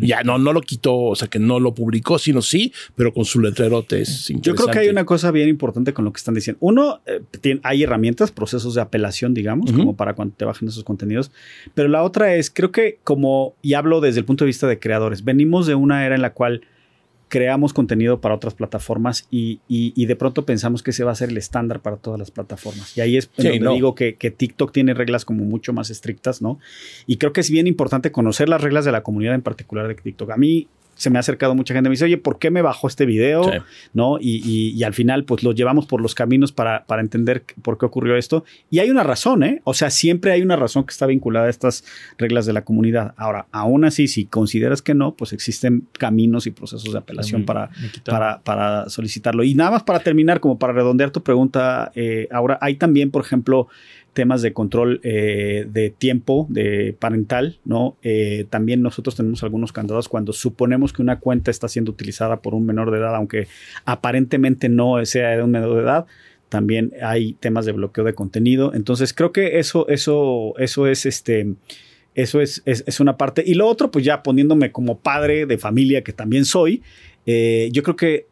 [0.00, 3.24] Ya no, no lo quitó, o sea que no lo publicó, sino sí, pero con
[3.26, 6.34] su letrerote es Yo creo que hay una cosa bien importante con lo que están
[6.34, 6.58] diciendo.
[6.60, 10.82] Uno, eh, tien- hay herramientas, procesos de apelación, digamos, como para cuando te bajen esos
[10.84, 11.30] contenidos.
[11.74, 14.78] Pero la otra es, creo que como, y hablo desde el punto de vista de
[14.78, 16.62] creadores, venimos de una era en la cual
[17.28, 21.16] creamos contenido para otras plataformas y, y- y de pronto pensamos que ese va a
[21.16, 22.96] ser el estándar para todas las plataformas.
[22.96, 23.72] Y ahí es Sí, donde no.
[23.72, 26.58] digo que, que TikTok tiene reglas como mucho más estrictas, ¿no?
[27.06, 29.94] Y creo que es bien importante conocer las reglas de la comunidad en particular de
[29.96, 30.30] TikTok.
[30.30, 32.88] A mí se me ha acercado mucha gente, me dice, oye, ¿por qué me bajó
[32.88, 33.44] este video?
[33.44, 33.58] Sí.
[33.94, 34.18] ¿no?
[34.18, 37.78] Y, y- y al final, pues lo llevamos por los caminos para, para entender por
[37.78, 38.44] qué ocurrió esto.
[38.70, 39.60] Y hay una razón, ¿eh?
[39.64, 41.84] O sea, siempre hay una razón que está vinculada a estas
[42.18, 43.14] reglas de la comunidad.
[43.16, 47.70] Ahora, aún así, si consideras que no, pues existen caminos y procesos de apelación para,
[48.04, 49.44] para, para solicitarlo.
[49.44, 53.22] Y nada más para terminar, como para redondear tu pregunta, eh, ahora hay también, por
[53.22, 53.68] ejemplo,
[54.16, 57.98] temas de control eh, de tiempo, de parental, ¿no?
[58.02, 62.54] Eh, también nosotros tenemos algunos candados cuando suponemos que una cuenta está siendo utilizada por
[62.54, 63.46] un menor de edad, aunque
[63.84, 66.06] aparentemente no sea de un menor de edad.
[66.48, 68.72] También hay temas de bloqueo de contenido.
[68.72, 71.54] Entonces creo que eso, eso, eso es este.
[72.14, 73.44] Eso es, es, es una parte.
[73.46, 76.82] Y lo otro, pues ya poniéndome como padre de familia, que también soy,
[77.26, 78.26] eh, yo creo que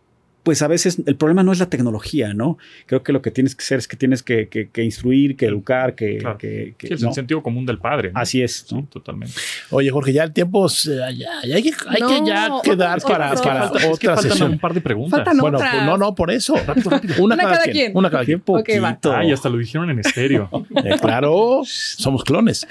[0.45, 2.57] pues a veces el problema no es la tecnología, ¿no?
[2.87, 5.47] Creo que lo que tienes que hacer es que tienes que, que- que instruir, que
[5.47, 6.19] educar, que...
[6.19, 6.39] Claro.
[6.39, 7.09] que- que- Sí, es ¿no?
[7.09, 8.13] el sentido común del padre.
[8.13, 8.21] ¿no?
[8.21, 8.87] Así es, Sí, ¿no?
[8.93, 9.35] totalmente.
[9.71, 12.99] Oye, Jorge, ya el tiempo se- ya, ya hay que, hay No, que ya quedar
[12.99, 14.51] es que para, para otra faltan sesión.
[14.53, 15.19] un par de preguntas.
[15.19, 15.75] Faltan Bueno, otras.
[15.75, 16.55] pues no, no, por eso.
[17.19, 17.93] Una, cada, quien.
[17.97, 18.39] Una cada quien.
[18.39, 19.13] Qué poquito.
[19.15, 20.49] Ay, hasta lo dijeron en estéreo.
[20.85, 22.67] Eh, claro, somos clones.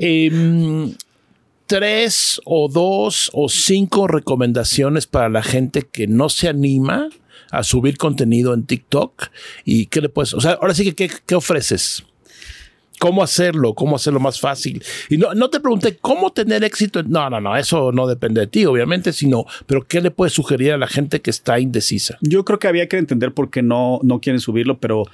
[0.00, 0.92] Em,
[1.66, 7.08] tres o dos o cinco recomendaciones para la gente que no se anima
[7.50, 9.28] a subir contenido en TikTok
[9.64, 12.04] y qué le puedes, o sea, ahora sí que qué, qué ofreces.
[13.00, 13.74] ¿Cómo hacerlo?
[13.74, 14.82] ¿Cómo hacerlo más fácil?
[15.10, 17.02] Y no, no te pregunté cómo tener éxito.
[17.02, 20.72] No, no, no, eso no depende de ti, obviamente, sino, pero ¿qué le puedes sugerir
[20.72, 22.16] a la gente que está indecisa?
[22.20, 25.04] Yo creo que había que entender por qué no, no quieren subirlo, pero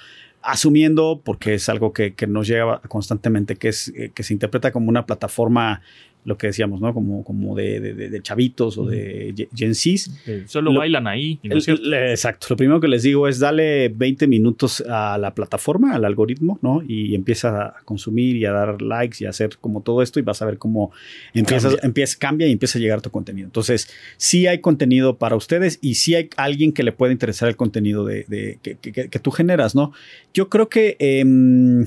[0.42, 4.72] asumiendo, porque es algo que, que nos llega constantemente, que, es, eh, que se interpreta
[4.72, 5.82] como una plataforma,
[6.24, 6.92] lo que decíamos, ¿no?
[6.92, 10.10] Como, como de, de- de- de chavitos o de Gen- Zs.
[10.26, 11.40] Eh, Solo Lo- bailan ahí.
[11.42, 12.46] no es exacto.
[12.50, 16.82] Lo primero que les digo es dale 20 minutos a la plataforma, al algoritmo, ¿no?
[16.86, 20.22] Y empieza a consumir y a dar likes y a hacer como todo esto y
[20.22, 20.92] vas a ver cómo
[21.32, 21.86] empiezas, Cambia.
[21.86, 23.46] empieza, cambia y empieza a llegar tu contenido.
[23.46, 27.56] Entonces, sí hay contenido para ustedes y sí hay alguien que le puede interesar el
[27.56, 29.92] contenido de, de- que, que- que- que tú generas, ¿no?
[30.34, 31.86] Yo creo que em,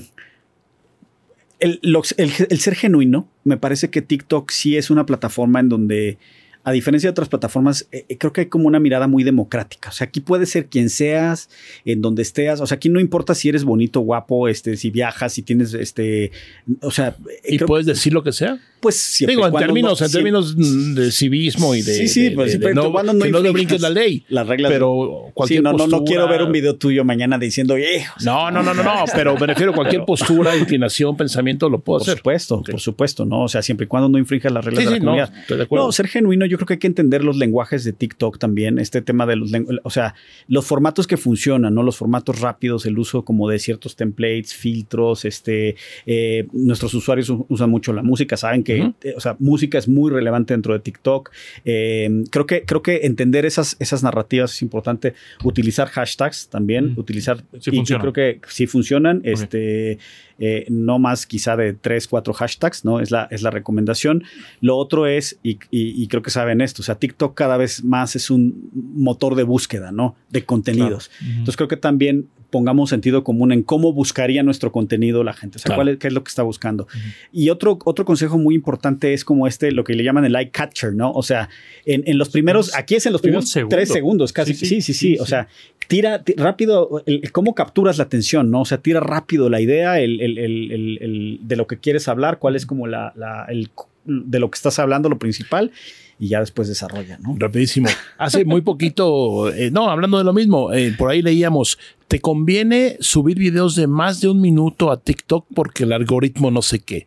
[1.64, 6.18] el, ser genuino, me parece que TikTok sí es una plataforma en donde,
[6.64, 9.90] a diferencia de otras plataformas, eh, eh, creo que hay como una mirada muy democrática.
[9.90, 11.50] O sea, aquí puedes ser quien seas,
[11.84, 12.60] en donde estés.
[12.60, 16.32] O sea, aquí no importa si eres bonito, guapo, este, si viajas, si tienes, este,
[16.80, 18.58] o sea, eh, ¿Y creo- puedes decir lo que sea?
[18.80, 22.30] pues siempre Digo, en términos, no- en términos de civismo y de, Sí, sí, de-
[22.32, 24.26] pues, de- no, cuando no que no le brinques la ley.
[24.28, 24.70] las reglas.
[24.70, 28.32] Pero cualquier Sí, no, no, quiero ver un video tuyo mañana diciendo, eh, o sea,
[28.34, 32.00] No, no, no, no, no, pero me refiero a cualquier postura, inclinación, pensamiento, lo puedo
[32.00, 32.18] Por hacer.
[32.18, 33.44] supuesto, por supuesto, ¿no?
[33.44, 35.38] O sea, siempre y cuando no infrinjas las reglas Sí, de la sí, no, comunidad.
[35.40, 35.86] estoy de acuerdo.
[35.86, 39.02] No, ser genuino, yo creo que hay que entender los lenguajes de TikTok también, este
[39.02, 40.14] tema de los, o sea,
[40.48, 41.82] los formatos que funcionan, ¿no?
[41.82, 47.70] Los formatos rápidos, el uso como de ciertos templates, filtros, este, eh, nuestros usuarios usan
[47.70, 51.30] mucho la música, saben que, eh, o sea, música es muy relevante dentro de TikTok.
[51.64, 55.14] Eh, creo que, creo que entender esas, esas narrativas es importante,
[55.44, 59.98] utilizar hashtags también, utilizar, Sí y yo creo que sí funcionan, este,
[60.68, 63.00] no más quizá de tres, cuatro hashtags, ¿no?
[63.00, 64.24] Es la, es la recomendación.
[64.60, 67.82] Lo otro es, y, y- y creo que saben esto, o sea, TikTok cada vez
[67.84, 70.14] más es un motor de búsqueda, ¿no?
[70.30, 71.08] De contenidos.
[71.08, 71.30] Claro.
[71.32, 75.58] Entonces creo que también pongamos sentido común en cómo buscaría nuestro contenido la gente, o
[75.58, 75.78] sea, Claro.
[75.78, 76.86] cuál es, qué es lo que está buscando.
[77.32, 80.50] Y otro, otro consejo muy importante es como este, lo que le llaman el eye
[80.50, 81.10] catcher, ¿no?
[81.12, 81.48] O sea,
[81.84, 83.74] en, en los primeros, aquí es en los primeros segundo.
[83.74, 84.54] tres segundos, casi.
[84.54, 85.14] Sí, Sí, sí, sí, sí.
[85.14, 85.48] sí, o sea,
[85.88, 88.60] tira ti- rápido, el- el cómo capturas la atención, ¿no?
[88.60, 92.06] O sea, tira rápido la idea el, el- el- el- el- de lo que quieres
[92.06, 93.70] hablar, cuál es como la, la- el,
[94.06, 95.72] de lo que estás hablando, lo principal,
[96.18, 97.34] y ya después desarrolla, ¿no?
[97.38, 97.88] Rapidísimo.
[98.18, 102.96] Hace muy poquito, eh, no, hablando de lo mismo, eh, por ahí leíamos, ¿te conviene
[103.00, 107.06] subir videos de más de un minuto a TikTok porque el algoritmo no sé qué?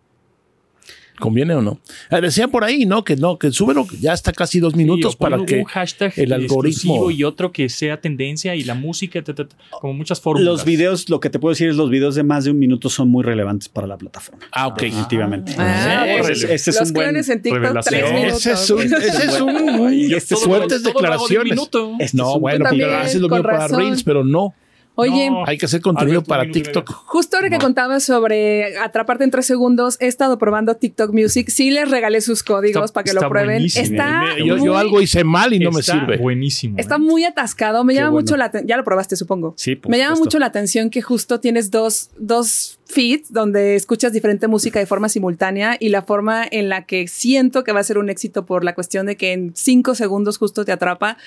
[1.19, 1.79] ¿Conviene o no?
[2.11, 3.03] Eh, decían por ahí, ¿no?
[3.03, 6.31] Que no, que súbelo ya hasta casi dos minutos Sí, para que un hashtag el
[6.31, 10.45] algoritmo- y otro que sea tendencia y la música, ta, ta, ta, como muchas fórmulas.
[10.45, 12.89] Los videos, lo que te puedo decir es los videos de más de un minuto
[12.89, 14.45] son muy relevantes para la plataforma.
[14.51, 14.79] Ah, ok.
[14.81, 15.53] Definitivamente.
[15.57, 17.07] Ah, Sí, pues, ese, ese es Los un buen...
[17.07, 17.99] clones en TikTok, revelación.
[17.99, 18.45] tres minutos.
[18.45, 18.95] Ese es un, ese
[19.25, 21.57] es un este, todo- fuertes todo declaraciones.
[21.59, 23.67] Este es No, un- bueno, También, porque haces lo mismo para.
[23.67, 24.53] Reels, pero no.
[24.99, 25.43] Oye, No.
[25.45, 26.91] Hay que hacer contenido para TikTok.
[27.05, 31.49] Justo ahora que contabas sobre atraparte en tres segundos, he estado probando TikTok Music.
[31.49, 33.49] Sí les regalé sus códigos Está- para que lo prueben.
[33.57, 33.85] buenísimo.
[33.85, 36.17] Está, Yo, yo muy, algo hice mal y no me sirve.
[36.17, 36.77] Buenísimo.
[36.79, 36.99] está ¿eh?
[36.99, 37.83] muy atascado.
[37.83, 38.23] Me Qué llama bueno.
[38.25, 38.67] mucho la atención.
[38.67, 39.53] Ya lo probaste, supongo.
[39.55, 44.13] Sí, por Me llama mucho la atención que justo tienes dos, dos feeds donde escuchas
[44.13, 47.83] diferente música de forma simultánea y la forma en la que siento que va a
[47.83, 51.17] ser un éxito por la cuestión de que en cinco segundos justo te atrapa.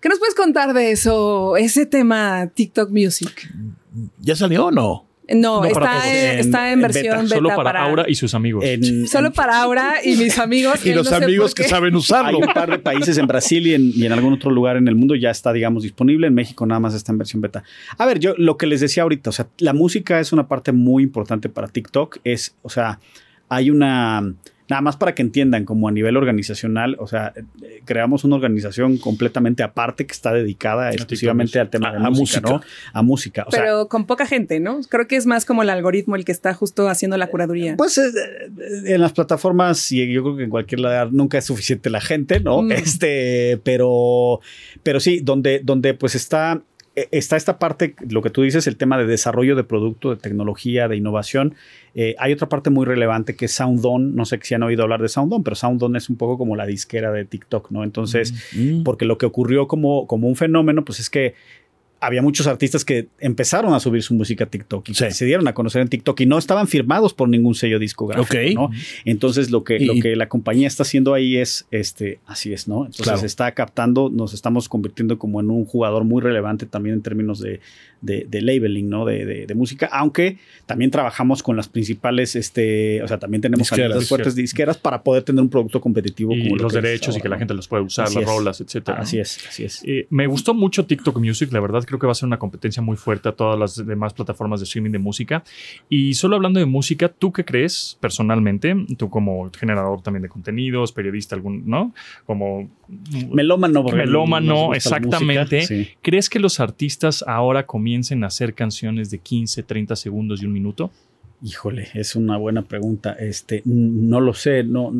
[0.00, 3.52] ¿Qué nos puedes contar de eso, ese tema TikTok Music?
[4.20, 5.09] ¿Ya salió o no?
[5.34, 7.22] No, está, en, En- está en, en versión beta.
[7.22, 8.64] beta, Solo para, para Aura y sus amigos.
[8.64, 10.80] en- Solo en- para Aura y mis amigos.
[10.84, 12.38] Y los no amigos que saben Hay usarlo.
[12.38, 14.94] un par de países en Brasil y en, y en algún otro lugar en el
[14.96, 16.26] mundo ya está, digamos, disponible.
[16.26, 17.62] En México nada más está en versión beta.
[17.98, 20.72] A ver, yo lo que les decía ahorita, o sea, la música es una parte
[20.72, 22.18] muy importante para TikTok.
[22.24, 22.98] Es, o sea,
[23.48, 24.34] hay una...
[24.70, 28.96] Nada más para que entiendan, como a nivel organizacional, o sea, eh, creamos una organización
[28.98, 32.40] completamente aparte que está dedicada exclusivamente al tema de A- a música.
[32.48, 32.60] ¿no?
[32.92, 33.44] A música.
[33.46, 34.80] O sea, Pero con poca gente, ¿no?
[34.88, 37.76] Creo que es más como el algoritmo el que está justo haciendo la curaduría.
[37.76, 41.44] Pues eh, eh, en las plataformas y yo creo que en cualquier lugar nunca es
[41.44, 42.62] suficiente la gente, ¿no?
[42.62, 42.72] Mm.
[42.72, 44.40] Este, pero,
[44.82, 46.62] pero sí, donde, donde pues está, eh,
[47.12, 50.88] está esta parte, lo que tú dices, el tema de desarrollo de producto, de tecnología,
[50.88, 51.54] de innovación.
[51.94, 54.14] Eh, hay otra parte muy relevante que es SoundOn.
[54.14, 56.66] No sé si han oído hablar de SoundOn, pero SoundOn es un poco como la
[56.66, 57.84] disquera de TikTok, ¿no?
[57.84, 58.82] Entonces, Mm.
[58.82, 61.34] porque lo que ocurrió como, como un fenómeno, pues es que
[62.00, 65.04] había muchos artistas que empezaron a subir su música a TikTok y Sí.
[65.04, 68.70] que se dieron a conocer en TikTok y no estaban firmados por ningún sello discográfico.
[69.04, 72.68] Entonces lo que, Y- lo que la compañía está haciendo ahí es, este, así es,
[72.68, 72.86] ¿no?
[72.86, 73.26] Entonces Claro.
[73.26, 77.60] está captando, nos estamos convirtiendo como en un jugador muy relevante también en términos de,
[78.00, 79.04] de, de labeling, ¿no?
[79.04, 83.68] De, de- de música, aunque también trabajamos con las principales, este, o sea, también tenemos
[83.68, 84.08] Disqueras.
[84.08, 87.28] fuertes disqueras para poder tener un producto competitivo y como lo los derechos y que
[87.28, 88.28] la gente los puede usar, Así las es.
[88.30, 88.98] rolas, etcétera.
[89.00, 89.22] Así ¿no?
[89.22, 89.82] es, así es.
[89.84, 92.80] Eh, me gustó mucho TikTok Music, la verdad creo que va a ser una competencia
[92.82, 95.42] muy fuerte a todas las demás plataformas de streaming de música.
[95.88, 98.74] Y solo hablando de música, ¿tú qué crees personalmente?
[98.96, 101.92] Tú como generador también de contenidos, periodista, algún, ¿no?
[102.24, 102.70] Como
[103.32, 105.58] Melómano, Melómano, exactamente.
[105.58, 105.88] música, sí.
[106.00, 110.52] ¿Crees que los artistas ahora comiencen a hacer canciones de 15, 30 segundos y un
[110.52, 110.90] minuto?
[111.42, 113.14] Híjole, es una buena pregunta.
[113.14, 114.92] Este, no lo sé, no.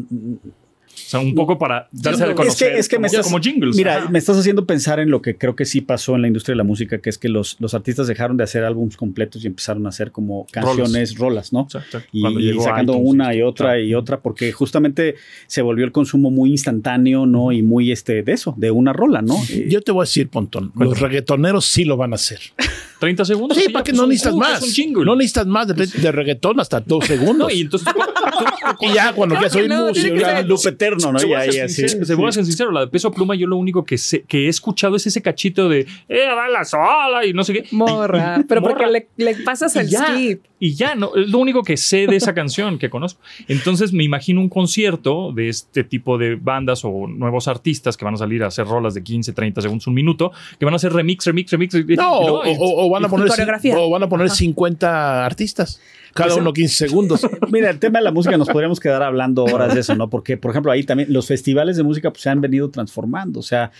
[1.06, 3.26] O sea, un poco para darse a Es que- conocer es que me como, estás-
[3.32, 3.76] como jingles.
[3.76, 4.08] Mira, Ajá.
[4.10, 6.58] me estás haciendo pensar en lo que creo que sí pasó en la industria de
[6.58, 9.86] la música, que es que los, los artistas dejaron de hacer álbumes completos y empezaron
[9.86, 11.62] a hacer como canciones, rolas, ¿no?
[11.62, 12.00] Exacto.
[12.12, 12.22] Y,
[12.60, 13.80] sacando iTunes, una y otra claro.
[13.82, 17.52] y otra, porque justamente se volvió el consumo muy instantáneo, ¿no?
[17.52, 19.36] Y muy este de eso, de una rola, ¿no?
[19.50, 22.40] Eh, Yo te voy a decir, Pontón, los reggaetoneros sí lo van a hacer.
[23.00, 23.56] 30 segundos.
[23.56, 24.58] Sí, para que pues, no un- necesitas uh, más.
[24.62, 25.04] Es un jingle.
[25.06, 27.36] No necesitas más de, de reggaetón hasta dos segundos.
[27.38, 28.44] No, y entonces tú- tú-
[28.80, 31.18] y ya cuando no, que ya, ser- loop eterno, ¿no?
[31.18, 31.74] Te Y voy a ahí ser así.
[31.88, 34.22] sincero, te voy a ser sincero, la de peso pluma, yo lo único que, sé-
[34.26, 37.64] que he escuchado es ese cachito de eh, la sola y no sé qué.
[37.72, 38.44] Morra.
[38.48, 38.74] Pero Morra.
[38.76, 40.40] porque le, le pasas el Y ya, skip.
[40.58, 43.20] y ya, no, es lo único que sé de esa canción que conozco.
[43.48, 48.14] Entonces me imagino un concierto de este tipo de bandas o nuevos artistas que van
[48.14, 50.92] a salir a hacer rolas de 15, 30 segundos, un minuto, que van a hacer
[50.92, 51.72] remix, remix, remix.
[51.96, 53.28] No, o, y- o- o van a poner,
[53.76, 55.80] o van a poner 50 artistas,
[56.14, 57.26] cada uno 15 segundos.
[57.50, 60.08] Mira, el tema de la música nos podríamos quedar hablando horas de eso, ¿no?
[60.10, 63.42] Porque, por ejemplo, ahí también los festivales de música pues, se han venido transformando, o
[63.42, 63.70] sea,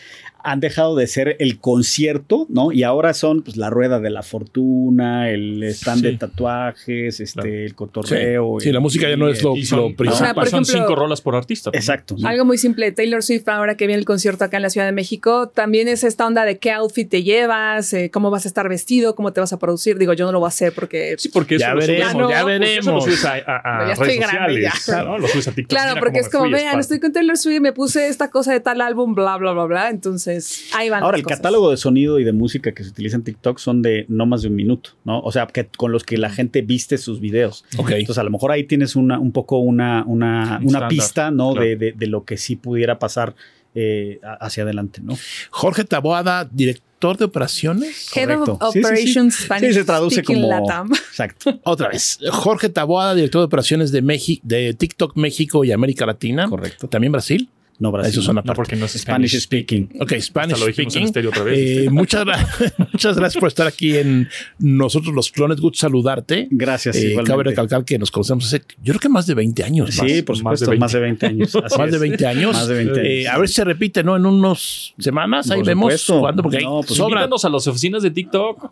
[0.43, 2.73] han dejado de ser el concierto, ¿no?
[2.73, 6.07] Y ahora son pues la rueda de la fortuna, el stand Sí.
[6.07, 8.57] de mensajes, este, el cotorreo.
[8.61, 10.13] Sí, la música ya no es lo, Y son, lo principal.
[10.15, 11.71] O sea, por son ejemplo- cinco rolas por artista.
[11.71, 11.83] también.
[11.83, 12.17] Exacto.
[12.19, 12.29] ¿no?
[12.29, 14.93] Algo muy simple, Taylor Swift, ahora que viene el concierto acá en la Ciudad de
[14.93, 18.69] México, también es esta onda de qué outfit te llevas, eh, cómo vas a estar
[18.69, 19.99] vestido, cómo te vas a producir.
[19.99, 21.15] Digo, yo no lo voy a hacer porque...
[21.19, 23.05] Sí, porque Ya veremos, no, ya pues veremos.
[23.05, 24.85] subes a, a- a Ya estoy redes sociales.
[24.87, 25.03] ya.
[25.05, 25.19] ¿no?
[25.19, 25.71] Lo subes a TikTok.
[25.71, 28.61] Claro, Mira porque es como, vean, estoy con Taylor Swift, me puse esta cosa de
[28.61, 29.91] tal álbum, bla, bla, bla, bla.
[29.91, 31.03] Entonces, ahí van.
[31.03, 31.39] Ahora, las el cosas.
[31.39, 34.43] catálogo de sonido y de música que se utiliza en TikTok son de no más
[34.43, 35.21] de un minuto, ¿no?
[35.21, 37.65] O sea, que con los que la gente viste sus videos.
[37.77, 37.91] Ok.
[37.93, 41.53] Entonces, a lo mejor ahí tienes una, un poco una, una, Un una pista, ¿no?
[41.53, 41.67] claro.
[41.67, 43.35] De, de- de lo que sí pudiera pasar
[43.75, 45.17] eh, hacia adelante, ¿no?
[45.51, 48.09] Jorge Taboada, director de operaciones.
[48.15, 48.59] Head of Correcto.
[48.73, 48.89] Sí, sí, sí.
[48.89, 50.49] Operations Spanish se traduce como.
[50.49, 50.93] Latam.
[51.11, 51.59] Exacto.
[51.65, 52.19] Otra vez.
[52.31, 56.49] Jorge Taboada, director de operaciones de, México, de TikTok México y América Latina.
[56.49, 56.89] Correcto.
[56.89, 57.49] También Brasil.
[57.81, 58.13] No, Brasil.
[58.13, 58.57] Eso son No, aparte.
[58.57, 59.43] porque no es Spanish Spanish.
[59.43, 59.89] speaking.
[60.01, 61.07] Ok, Spanish Hasta lo dijimos en speaking.
[61.07, 61.59] estéreo otra vez.
[61.59, 64.29] Eh, muchas, gra- muchas gracias por estar aquí en
[64.59, 65.59] Nosotros los Clones.
[65.61, 66.47] Good saludarte.
[66.51, 66.95] Gracias.
[66.97, 67.31] Eh, igualmente.
[67.31, 69.91] cabe recalcar que nos conocemos hace, yo creo que más de 20 años.
[69.95, 70.23] Sí, más.
[70.23, 70.81] por más de supuesto, 20.
[70.81, 71.55] más de 20 años.
[71.55, 72.01] Más de es.
[72.01, 72.53] 20 años.
[72.53, 73.35] Más de 20 Eh, años.
[73.35, 74.17] a ver si se repite, ¿no?
[74.17, 75.51] En unas semanas.
[75.51, 77.21] Ahí Por vemos cuándo, porque ahí No, pues sobra.
[77.21, 78.71] Invítanos a las oficinas de TikTok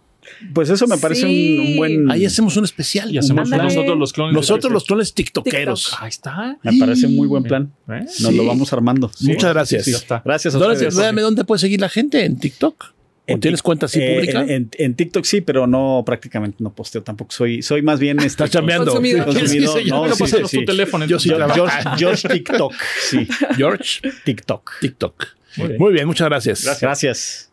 [0.52, 1.58] Pues eso me parece Sí.
[1.58, 2.10] un, un buen.
[2.10, 3.12] Ahí hacemos un especial.
[3.12, 3.64] y hacemos Ándale.
[3.64, 4.34] nosotros los clones.
[4.34, 5.94] Nosotros los clones tiktokeros.
[6.00, 6.56] Ahí está.
[6.62, 7.72] Me parece un muy buen plan.
[7.88, 8.00] ¿Eh?
[8.04, 8.36] Nos Sí.
[8.36, 9.10] lo vamos armando.
[9.14, 9.26] Sí.
[9.28, 9.86] Muchas gracias.
[9.86, 10.22] Ya está.
[10.24, 10.94] Gracias a ¿Dónde, ustedes.
[10.94, 12.24] dónde- dónde puede seguir la gente?
[12.24, 12.84] ¿En TikTok?
[13.30, 14.42] ¿O En tienes cuenta así eh, pública?
[14.42, 17.30] En, en- en TikTok sí, pero no prácticamente no posteo tampoco.
[17.32, 18.86] Soy, soy más bien este, Estás chambeando.
[18.86, 19.26] Consumidor.
[19.26, 21.04] Consumidor, Sí, no, Bueno, sí, sí, tu teléfono.
[21.04, 21.18] Yo.
[21.18, 21.70] Josh,
[22.00, 22.72] Josh TikTok,
[23.10, 24.70] sí, George, TikTok.
[24.80, 25.26] TikTok.
[25.56, 25.78] Muy bien.
[25.80, 26.78] Muy bien, muchas gracias.
[26.80, 27.50] Gracias.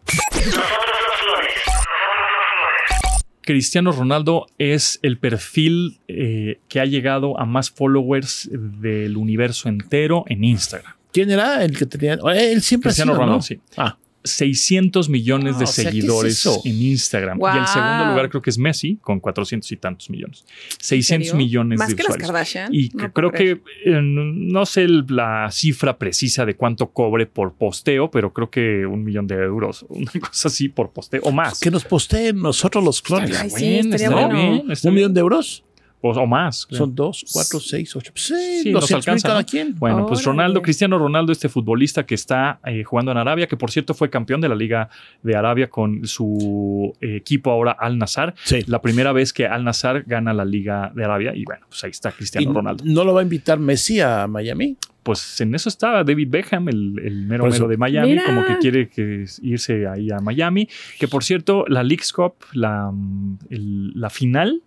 [3.46, 10.26] Cristiano Ronaldo es el perfil eh, que ha llegado a más followers del universo entero
[10.28, 10.94] en Instagram.
[11.12, 12.16] ¿Quién era el que tenía?
[12.16, 13.42] Él siempre Cristiano ha sido, Ronaldo, ¿no?
[13.42, 13.60] sí.
[13.78, 17.40] Ah, 600 millones de o sea, ¿qué es seguidores en Instagram.
[17.40, 20.44] Y el segundo lugar creo que es Messi, con 400 y tantos millones.
[20.80, 21.38] 600 serio?
[21.38, 22.28] millones Más de que las usuarios.
[22.28, 22.74] Kardashian.
[22.74, 23.52] Y No creo que
[23.86, 28.86] eh, no sé el- la cifra precisa de cuánto cobre por posteo, pero creo que
[28.86, 31.60] un millón de euros, una cosa así por posteo o más.
[31.60, 33.40] que nos posteen nosotros los clones.
[33.40, 33.94] Ay, sí, bueno.
[33.96, 35.64] estaría ¿Un millón de euros?
[36.08, 36.66] O, o más.
[36.66, 36.78] creo.
[36.80, 38.12] Son dos, cuatro, seis, ocho.
[38.16, 38.34] Sí,
[38.64, 39.46] Sí, nos 200 mil alcanza, cada ¿no?
[39.48, 39.76] quien.
[39.76, 40.24] Bueno, pues.
[40.24, 44.10] Ronaldo, Cristiano Ronaldo, este futbolista que está eh, jugando en Arabia, que por cierto fue
[44.10, 44.90] campeón de la Liga
[45.24, 48.36] de Arabia con su eh, equipo ahora Al Nazar.
[48.44, 48.60] Sí.
[48.68, 51.92] La primera vez que Al Nazar gana la Liga de Arabia y bueno, pues ahí
[51.92, 52.84] está ¿Y Cristiano Ronaldo.
[52.86, 54.78] ¿No lo va a invitar Messi a Miami?
[55.04, 58.24] Pues en eso está David Beckham, el, el mero mero de Miami, Mira.
[58.26, 60.68] como que quiere que irse ahí a Miami.
[61.00, 64.62] Que por cierto, la Leagues Cup, la, mm, el- la final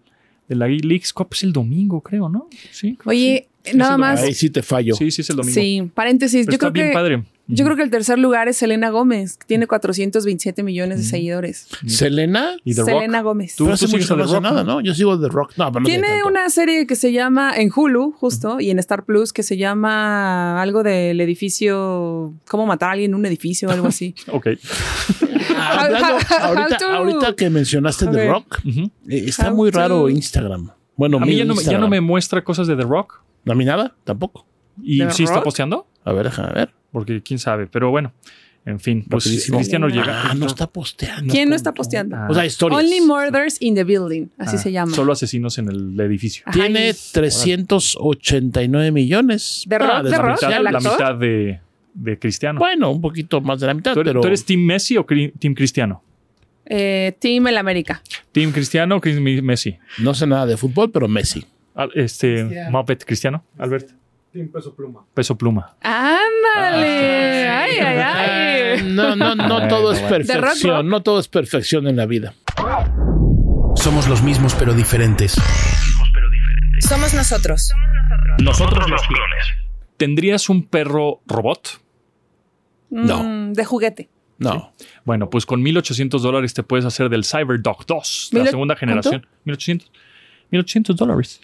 [0.49, 2.49] de la Leagues Cup es el domingo, creo, ¿no?
[2.71, 2.97] Sí.
[2.97, 3.49] creo Oye.
[3.75, 4.23] Nada el más.
[4.23, 4.95] Ahí sí te fallo.
[4.95, 5.55] Sí, sí, es el domingo.
[5.55, 6.47] Sí, paréntesis.
[6.47, 7.25] Pero Yo está creo, bien que, padre.
[7.47, 11.09] yo creo que el tercer lugar es Selena Gómez, que tiene 427 millones de Mm.
[11.09, 11.69] seguidores.
[11.87, 12.57] ¿Selena?
[12.65, 13.25] Y The Selena Rock.
[13.25, 13.57] Gómez.
[13.57, 14.75] Tú- Pero hace sigues no Rock, nada, ¿no?
[14.75, 14.81] ¿no?
[14.81, 15.53] Yo sigo The Rock.
[15.57, 19.05] No, pero no Tiene una serie que se llama en Hulu, justo, y en Star
[19.05, 23.73] Plus, que se llama algo del edificio, cómo matar a alguien en un edificio o
[23.73, 24.15] algo así.
[24.33, 24.49] Ok.
[25.57, 28.29] Ah, hablando- ahorita, to- ahorita que mencionaste The.
[28.29, 28.91] Rock, eh,
[29.27, 30.71] está How muy to- raro Instagram.
[30.97, 31.45] Bueno, A mí ya
[31.79, 33.23] no me muestra cosas de The Rock.
[33.49, 33.95] ¿No a mí nada?
[34.05, 34.47] Tampoco.
[34.81, 35.87] ¿Y ¿The sí está posteando?
[36.05, 36.71] A ver, déjame ver.
[36.93, 37.67] Porque quién sabe.
[37.67, 38.13] Pero bueno,
[38.65, 39.05] en fin.
[39.09, 39.59] Pues Rapidísimo.
[39.59, 40.31] Cristiano llega.
[40.31, 41.33] Ah, no está posteando.
[41.33, 42.17] ¿Quién no está posteando?
[42.17, 42.81] Ah, O sea, historias.
[42.83, 44.95] Only Murders in the Building, así ah, se llama.
[44.95, 46.45] Solo asesinos en el edificio.
[46.47, 49.65] Ajá, Tiene y- 389 millones.
[49.67, 50.37] ¿De Rock, de La Rock?
[50.43, 51.61] mitad, ¿El la mitad de,
[51.95, 52.59] de Cristiano.
[52.59, 55.07] Bueno, un poquito más de la mitad, ¿Tú, eres, pero tú eres Team Messi o
[55.07, 56.03] cri- Team Cristiano?
[56.67, 58.03] Eh, Team El América.
[58.33, 59.77] Team Cristiano o Cris- Messi.
[59.99, 61.45] no sé nada de fútbol, pero Messi.
[61.95, 63.91] Este, Muppet Cristiano, Albert.
[65.15, 65.77] Peso pluma.
[65.81, 67.49] ¡Ándale!
[67.49, 67.99] ¡Ay, ay,
[68.79, 68.83] ay!
[68.85, 70.89] No, no, no todo es perfección.
[70.89, 72.35] No todo es perfección en la vida.
[73.75, 75.35] Somos los mismos pero diferentes.
[76.81, 77.73] Somos nosotros.
[78.43, 79.45] Nosotros los clones.
[79.97, 81.81] ¿Tendrías un perro robot?
[82.91, 83.23] No.
[83.23, 84.09] Mm, de juguete.
[84.39, 84.73] No.
[85.05, 89.27] Bueno, pues con 1800 dólares te puedes hacer del Cyberdog 2, la ¿Mil- segunda generación.
[89.45, 89.91] 1800.
[90.51, 91.41] 1800 dólares.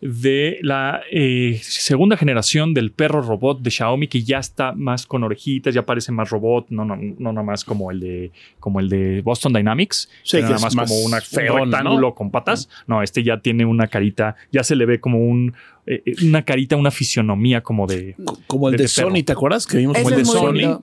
[0.00, 5.24] De la eh, segunda generación del perro robot de Xiaomi que ya está más con
[5.24, 8.30] orejitas, ya parece más robot, no, no, no nada más como el de,
[8.60, 11.62] como el de Boston Dynamics, Sí, que que nada es más, más como una, feón,
[11.62, 12.14] un rectángulo ¿no?
[12.14, 12.68] con patas.
[12.86, 15.54] No, este ya tiene una carita, ya se le ve como un,
[15.90, 18.14] eh, una carita, una fisionomía como de...
[18.46, 18.86] Como el De.
[18.86, 19.66] Sony, ¿te acuerdas?
[19.66, 20.82] Que vimos como el de Sony.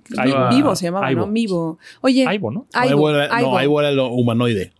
[0.49, 1.27] Vivo se llamaba, Aibo.
[1.27, 1.31] ¿no?
[1.31, 1.79] Vivo.
[2.01, 2.65] Oye, Aibo, ¿no?
[2.73, 3.11] Aibo.
[3.11, 4.73] no, ahí era lo humanoide.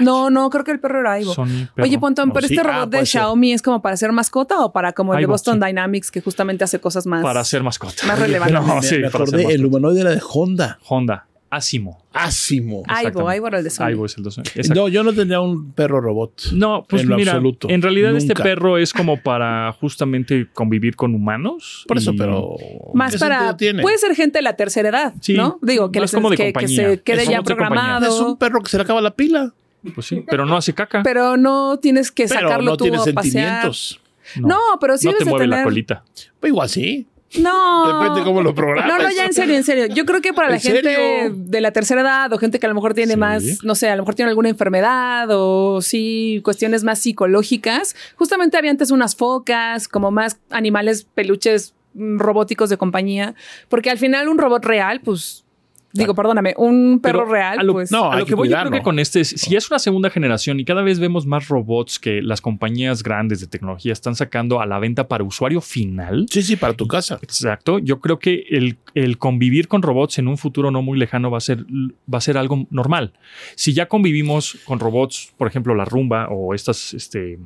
[0.00, 1.34] No, no, creo que el perro era Aibo.
[1.34, 1.84] Sony, perro.
[1.88, 2.54] Oye, Pontón, No, pero sí.
[2.54, 3.06] este Ah, robot de ser.
[3.06, 5.66] Xiaomi es como para ser mascota o para como el de Boston sí.
[5.66, 7.22] Dynamics que justamente hace cosas más.
[7.22, 8.06] Para ser mascota.
[8.06, 8.54] Más relevante.
[8.60, 10.78] No, sí, me para acordé, el humanoide era de Honda.
[10.88, 11.26] Honda.
[11.52, 11.98] Asimo.
[12.12, 12.84] Asimo.
[12.86, 13.28] Aibo.
[13.28, 13.86] Aibo era el de Sony.
[13.86, 14.42] Aibo es el de Sony.
[14.72, 16.52] No, yo no tendría un perro robot.
[16.52, 17.68] No, pues en lo mira, absoluto.
[17.68, 21.84] en realidad este perro es como para justamente convivir con humanos.
[21.88, 22.54] Por eso, y- pero.
[22.94, 23.56] Más ¿qué para.
[23.56, 23.82] tiene?
[23.82, 25.58] Puede ser gente de la tercera edad, Sí, ¿no?
[25.60, 28.06] Digo, que, les- como de que, que se quede Es ya programado.
[28.06, 29.52] Es un perro que se le acaba la pila.
[29.94, 31.02] Pues sí, pero no hace caca.
[31.02, 33.14] Pero no tienes que Pero sacarlo no tú tiene a pasear.
[33.22, 34.00] sentimientos.
[34.36, 36.04] No, pero sí no te mueve la colita.
[36.38, 37.06] Pues igual sí.
[37.38, 38.00] No.
[38.00, 38.86] Depende cómo lo programas.
[38.92, 39.86] No, no, ya en serio, en serio.
[39.86, 41.32] Yo creo que para la ¿En gente serio?
[41.36, 43.18] de la tercera edad o gente que a lo mejor tiene Sí.
[43.18, 47.94] más, no sé, a lo mejor tiene alguna enfermedad o sí, cuestiones más psicológicas.
[48.16, 53.34] Justamente había antes unas focas, como más animales peluches mm, robóticos de compañía,
[53.68, 55.44] porque al final un robot real, pues,
[55.92, 57.90] digo, perdóname, un perro Pero real, a lo, pues...
[57.90, 59.78] no, a lo que que voy, yo creo que con este, es- si es una
[59.78, 64.14] segunda generación y cada vez vemos más robots que las compañías grandes de tecnología están
[64.14, 66.26] sacando a la venta para usuario final.
[66.30, 67.18] Sí, sí, para tu casa.
[67.22, 67.78] Exacto.
[67.78, 71.38] Yo creo que el, el convivir con robots en un futuro no muy lejano va
[71.38, 73.12] a ser, va a ser algo normal.
[73.56, 77.38] Si ya convivimos con robots, por ejemplo, la rumba o estas este,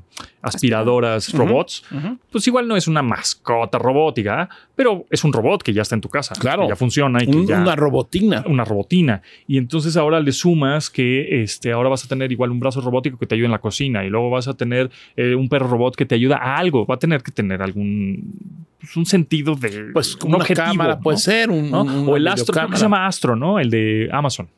[0.45, 1.85] aspiradoras robots,
[2.31, 6.01] pues igual no es una mascota robótica, pero es un robot que ya está en
[6.01, 6.35] tu casa.
[6.39, 6.63] Claro.
[6.63, 8.45] que ya funciona y que ya Una robotina.
[8.47, 9.23] una robotina.
[9.47, 13.19] Y entonces ahora le sumas que este, ahora vas a tener igual un brazo robótico
[13.19, 15.97] que te ayuda en la cocina y luego vas a tener eh, un perro robot
[15.97, 16.87] que te ayuda a algo.
[16.87, 18.33] Va a tener que tener algún
[18.79, 21.01] pues, un sentido de Pues un una objetivo, cámara ¿no?
[21.01, 21.51] puede ser.
[21.51, 23.59] Un, o el Astro, creo que se llama Astro, ¿no?
[23.59, 24.49] El de Amazon.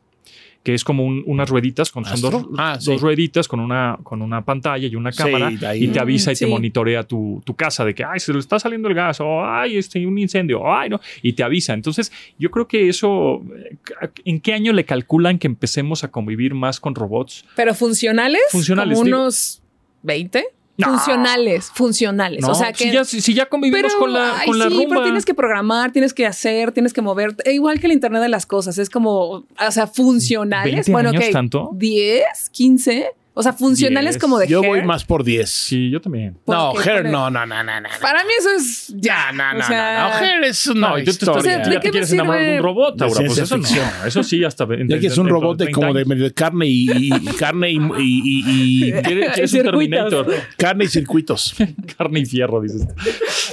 [0.67, 2.31] Que es como un- unas rueditas, con, son ¿Astro?
[2.41, 2.91] dos, Ah, sí.
[2.91, 6.45] dos rueditas con una, con una pantalla y una cámara y te avisa y te
[6.49, 9.77] monitorea tu, tu casa de que, ay, se le está saliendo el gas, o ay,
[9.77, 11.73] este, un incendio, o ay, no, y te avisa.
[11.73, 13.77] Entonces, yo creo que eso, eh,
[14.25, 17.45] ¿en qué año le calculan que empecemos a convivir más con robots?
[17.55, 19.19] Pero funcionales, Funcionales, como digo.
[19.19, 19.63] unos
[20.03, 20.47] 20.
[20.79, 20.89] No.
[20.89, 22.43] Funcionales, funcionales.
[22.43, 24.59] No, o sea que si, ya, si- si ya convivimos Pero, con la, ay, con
[24.59, 24.89] la sí, rumba.
[24.91, 27.35] pero tienes que programar, tienes que hacer, tienes que mover.
[27.45, 30.87] E igual que el Internet de las cosas, es como, o sea, funcionales.
[30.89, 31.71] ¿20 bueno, años ok, tanto?
[31.75, 33.11] 10, 15.
[33.39, 34.21] O sea, funcionales 10.
[34.23, 35.51] como de Yo voy más por 10.
[35.51, 36.39] Sí, yo también.
[36.47, 37.89] No, Hair, no, no, no, no, no.
[38.01, 39.31] Para mí eso es ya.
[39.31, 40.15] No, no, o sea, no, no.
[40.27, 41.35] Hair es una No, historia.
[41.35, 42.59] O sea, tú ¿de ya qué te me quieres enamorar de sirve?
[42.61, 43.21] un robot, De Aura.
[43.27, 43.69] Pues eso no.
[44.07, 44.67] Eso sí, hasta.
[44.89, 48.23] Ya que es un robot de como de medio de carne y, carne y, y-
[48.25, 48.93] y- y-
[49.37, 50.35] Es un Terminator.
[50.57, 51.55] carne y circuitos.
[51.99, 52.87] Carne y fierro, dices.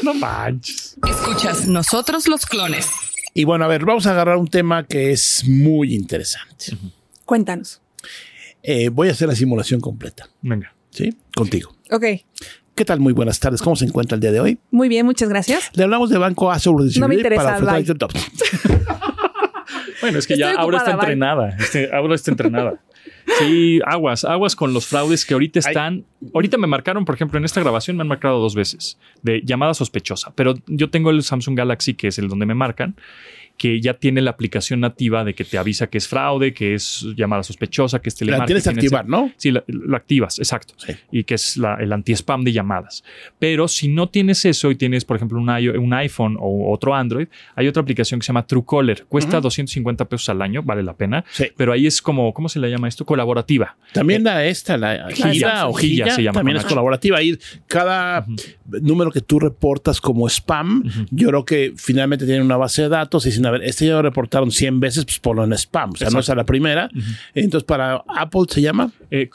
[0.01, 0.95] No manches.
[1.05, 2.89] Escuchas Nosotros los clones.
[3.33, 6.77] Y bueno, a ver, vamos a agarrar un tema que es muy interesante.
[7.25, 7.81] Cuéntanos.
[8.63, 10.73] Eh, voy a hacer la simulación completa, Venga.
[10.89, 11.09] ¿sí?
[11.35, 11.75] Contigo.
[11.91, 12.03] Ok,
[12.75, 12.99] ¿Qué tal?
[12.99, 13.61] Muy buenas tardes.
[13.61, 14.57] ¿Cómo se encuentra el día de hoy?
[14.71, 15.69] muy bien, muchas gracias.
[15.75, 17.81] Le hablamos de Banco A sobre No me interesa, para bye.
[17.81, 18.11] este top.
[20.01, 20.99] Bueno, es que Estoy ya Aura está bye.
[20.99, 21.55] entrenada.
[21.57, 22.81] Este, Aura está entrenada.
[23.39, 26.03] Sí, aguas, aguas con los fraudes que ahorita están.
[26.33, 29.73] Ahorita me marcaron, por ejemplo, en esta grabación me han marcado dos veces de llamada
[29.73, 32.97] sospechosa, pero yo tengo el Samsung Galaxy, que es el donde me marcan,
[33.57, 37.05] que ya tiene la aplicación nativa de que te avisa que es fraude, que es
[37.15, 38.47] llamada sospechosa, que es La telemarketing.
[38.47, 39.07] tienes que activar.
[39.07, 39.31] ¿no?
[39.37, 40.73] Sí, la, la activas, exacto.
[40.77, 40.93] Sí.
[41.11, 43.03] Y que es la- el anti-spam de llamadas.
[43.39, 47.67] Pero si no tienes eso y tienes, por ejemplo, un, iPhone o otro Android, hay
[47.67, 49.05] otra aplicación que se llama Truecaller.
[49.05, 51.23] Cuesta 250 pesos al año, vale la pena.
[51.31, 51.45] Sí.
[51.55, 53.05] Pero ahí es como, ¿cómo se le llama esto?
[53.05, 53.77] Colaborativa.
[53.93, 57.21] También la esta, la Gira o Gilla se llama también es colaborativa.
[57.21, 57.37] Y
[57.67, 58.25] cada
[58.65, 63.25] número que tú reportas como spam, yo creo que finalmente tienen una base de datos
[63.27, 65.91] y a ver, este ya lo reportaron 100 veces, pues ponlo en spam.
[65.91, 66.89] O sea, no es a la primera.
[67.33, 69.29] Entonces, para Apple se llama, Eh,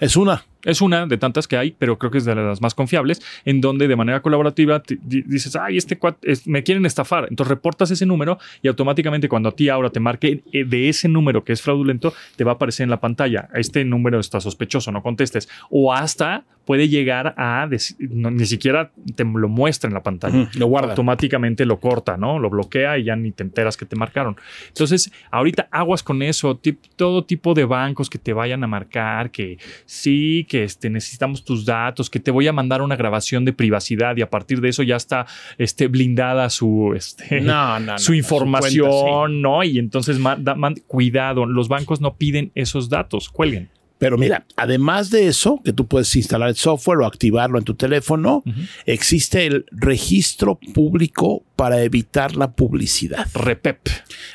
[0.00, 0.44] es una.
[0.64, 3.60] Es una de tantas que hay, pero creo que es de las más confiables, en
[3.60, 7.26] donde de manera colaborativa dices, ay, este es- me quieren estafar.
[7.28, 11.08] Entonces reportas ese número y automáticamente cuando a ti ahora te marque eh, de ese
[11.08, 13.48] número que es fraudulento, te va a aparecer en la pantalla.
[13.54, 15.48] Este número está sospechoso, no contestes.
[15.68, 20.48] O hasta puede llegar a, no, ni siquiera te lo muestra en la pantalla.
[20.54, 20.90] Lo guarda.
[20.90, 22.38] Automáticamente lo corta, ¿no?
[22.38, 24.36] Lo bloquea y ya ni te enteras que te marcaron.
[24.68, 26.60] Entonces, ahorita aguas con eso,
[26.96, 31.64] todo tipo de bancos que te vayan a marcar, que sí, que este, necesitamos tus
[31.64, 34.82] datos, que te voy a mandar una grabación de privacidad y a partir de eso
[34.82, 35.26] ya está
[35.58, 39.40] este, blindada su, este, No, no, no, su información, su cuenta, sí.
[39.42, 39.64] ¿no?
[39.64, 43.68] Y entonces, ma- da- man- cuidado, los bancos no piden esos datos, cuelguen.
[44.02, 47.74] Pero mira, además de eso, que tú puedes instalar el software o activarlo en tu
[47.74, 48.42] teléfono,
[48.84, 53.86] existe el registro público para evitar la publicidad, Repep.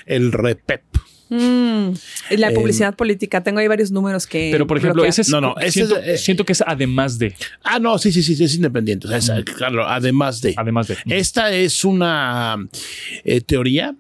[0.05, 0.83] el REPEP.
[1.29, 1.89] Mm,
[2.31, 4.47] y la Eh, publicidad política, tengo ahí varios números que.
[4.53, 7.19] Pero, por ejemplo, ese es, No, no, ese siento, es, eh, siento que es además
[7.19, 9.07] de, Ah, no, sí, sí, sí, sí, es independiente.
[9.07, 10.53] O sea, es, claro, además de.
[10.55, 10.95] además de.
[11.07, 12.55] Esta es una
[13.25, 13.93] eh, teoría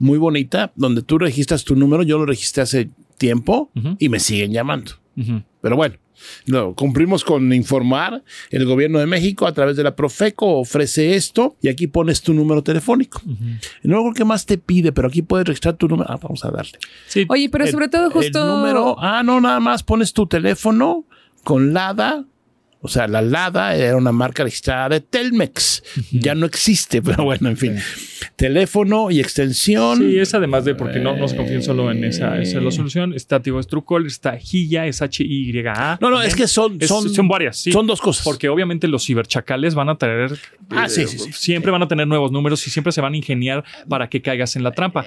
[0.00, 2.02] muy bonita donde tú registras tu número.
[2.02, 3.70] Yo lo registré hace tiempo
[4.00, 4.94] y me siguen llamando.
[5.60, 5.96] Pero bueno,
[6.46, 8.22] no, cumplimos con informar.
[8.50, 12.32] El gobierno de México, a través de la Profeco, ofrece esto y aquí pones tu
[12.34, 13.20] número telefónico.
[13.82, 16.10] No creo que más te pide, pero aquí puedes registrar tu número.
[16.10, 16.78] Ah, vamos a darle.
[17.06, 18.40] Sí, Oye, pero El- sobre todo justo.
[18.42, 21.04] El número, ah, no, nada más pones tu teléfono
[21.44, 22.24] con LADA.
[22.84, 25.82] O sea, la LADA era una marca registrada de Telmex.
[26.10, 27.76] Ya no existe, pero bueno, en fin.
[28.36, 29.98] Teléfono y extensión.
[29.98, 32.70] Sí, es además de, porque no, no se confíen solo en esa, esa es la
[32.70, 33.14] solución.
[33.14, 35.98] Está, digo, es Truecaller, está Hilla, es H-Y-A.
[36.00, 37.72] No, no, es que son, Es- son, son varias, sí.
[37.72, 38.24] Son dos cosas.
[38.24, 40.32] Porque obviamente los ciberchacales van a traer.
[40.70, 41.32] Ah, eh, sí, sí, sí.
[41.32, 44.56] Siempre van a tener nuevos números y siempre se van a ingeniar para que caigas
[44.56, 45.04] en la trampa.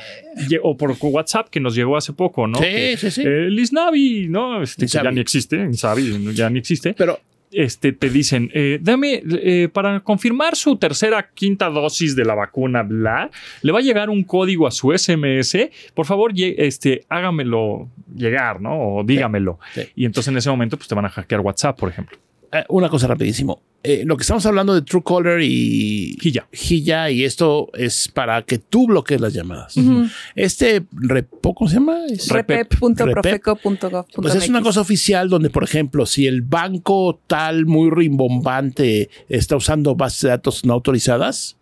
[0.63, 2.57] O por WhatsApp, que nos llegó hace poco, ¿no?
[2.59, 3.21] Sí, Que, sí, sí.
[3.25, 4.61] eh, Lisnavi, ¿no?
[4.61, 6.93] Este, que ya ni existe, Liznavi, ya ni existe.
[6.97, 7.19] Pero
[7.55, 12.83] Este, te dicen, eh, dame, eh, para confirmar su tercera, quinta dosis de la vacuna,
[12.83, 13.29] bla,
[13.61, 15.69] le va a llegar un código a su SMS.
[15.93, 18.97] Por favor, este, hágamelo llegar, ¿no?
[18.97, 19.59] O dígamelo.
[19.73, 19.83] Sí.
[19.95, 22.17] Y entonces en ese momento, pues te van a hackear WhatsApp, por ejemplo.
[22.51, 23.61] Eh, una cosa rapidísimo.
[23.87, 26.47] Eh, lo que estamos hablando de Truecaller y Hilla.
[26.51, 29.75] Hilla, y esto es para que tú bloquees las llamadas.
[30.35, 31.97] Este repo, ¿cómo se llama?
[32.29, 34.15] Repep.profeco.gov.mx.
[34.15, 39.55] Pues es una cosa oficial donde, por ejemplo, si el banco tal muy rimbombante está
[39.55, 41.57] usando bases de datos no autorizadas,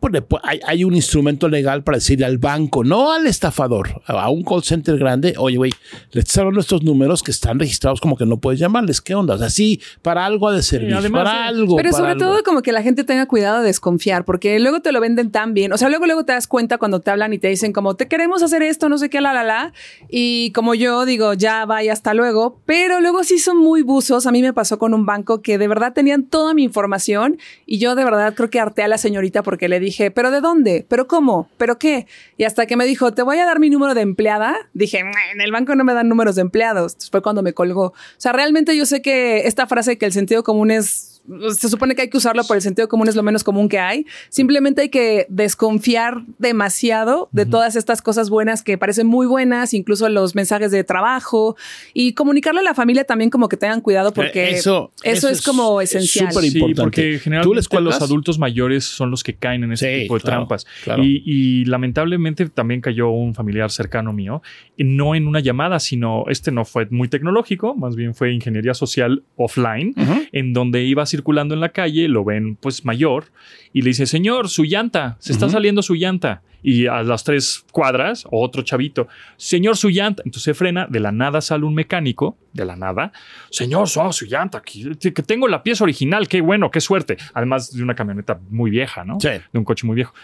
[0.00, 4.42] pues hay, hay un instrumento legal para decirle al banco, no al estafador, a un
[4.44, 5.72] call center grande, oye, güey,
[6.12, 9.34] le estás hablando estos números que están registrados como que no puedes llamarles, ¿qué onda?
[9.34, 11.76] O sea, sí, para algo ha de servir, además para algo.
[11.76, 12.24] Pero para sobre algo.
[12.24, 15.54] todo como que la gente tenga cuidado de desconfiar, porque luego te lo venden tan
[15.54, 15.72] bien.
[15.72, 18.08] O sea, luego luego te das cuenta cuando te hablan y te dicen como, te
[18.08, 19.72] queremos hacer esto, no sé qué, la, la, la.
[20.08, 22.60] Y como yo digo, ya vaya, hasta luego.
[22.66, 24.26] Pero luego sí son muy buzos.
[24.26, 27.78] A mí me pasó con un banco que de verdad tenían toda mi información y
[27.78, 30.86] yo de verdad creo que harté a la señorita porque le dije, ¿pero de dónde?
[30.88, 31.48] ¿Pero cómo?
[31.56, 32.06] ¿Pero qué?
[32.36, 35.32] Y hasta que me dijo, te voy a dar mi número de empleada, dije, "Nah,
[35.32, 36.96] en el banco no me dan números de empleados.
[37.10, 37.86] Fue cuando me colgó.
[37.86, 41.17] O sea, realmente yo sé que esta frase que el sentido común es
[41.54, 43.78] se supone que hay que usarlo por el sentido común es lo menos común que
[43.78, 44.06] hay.
[44.30, 50.08] Simplemente hay que desconfiar demasiado de todas estas cosas buenas que parecen muy buenas, incluso
[50.08, 51.56] los mensajes de trabajo
[51.94, 55.28] y comunicarle a la familia también como que tengan cuidado porque Eh, eso, eso- eso
[55.28, 56.32] es, es- como es esencial.
[56.32, 56.82] súper Sí, importante.
[56.82, 60.14] porque ¿Tú generalmente les los adultos mayores son los que caen en este Sí, tipo
[60.14, 60.66] de claro, trampas.
[60.84, 61.02] claro.
[61.04, 64.42] Y, y lamentablemente también cayó un familiar cercano mío,
[64.76, 68.74] y no en una llamada, sino este no fue muy tecnológico, más bien fue ingeniería
[68.74, 69.94] social offline,
[70.32, 73.26] en donde iba circulando en la calle, lo ven pues mayor,
[73.72, 76.42] y le dice, señor, su llanta, se está saliendo su llanta.
[76.60, 79.06] Y a las tres cuadras, otro chavito,
[79.36, 80.22] señor, su llanta.
[80.24, 83.12] Entonces se frena, de la nada sale un mecánico, de la nada,
[83.50, 87.16] señor, su, su llanta, que, que tengo la pieza original, qué bueno, qué suerte.
[87.34, 89.18] Además de una camioneta muy vieja, ¿no?
[89.20, 89.28] Sí.
[89.28, 90.14] De un coche muy viejo.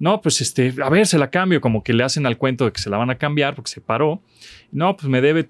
[0.00, 2.72] No, pues este, a ver, se la cambio, como que le hacen al cuento de
[2.72, 4.20] que se la van a cambiar porque se paró.
[4.72, 5.44] No, pues me debe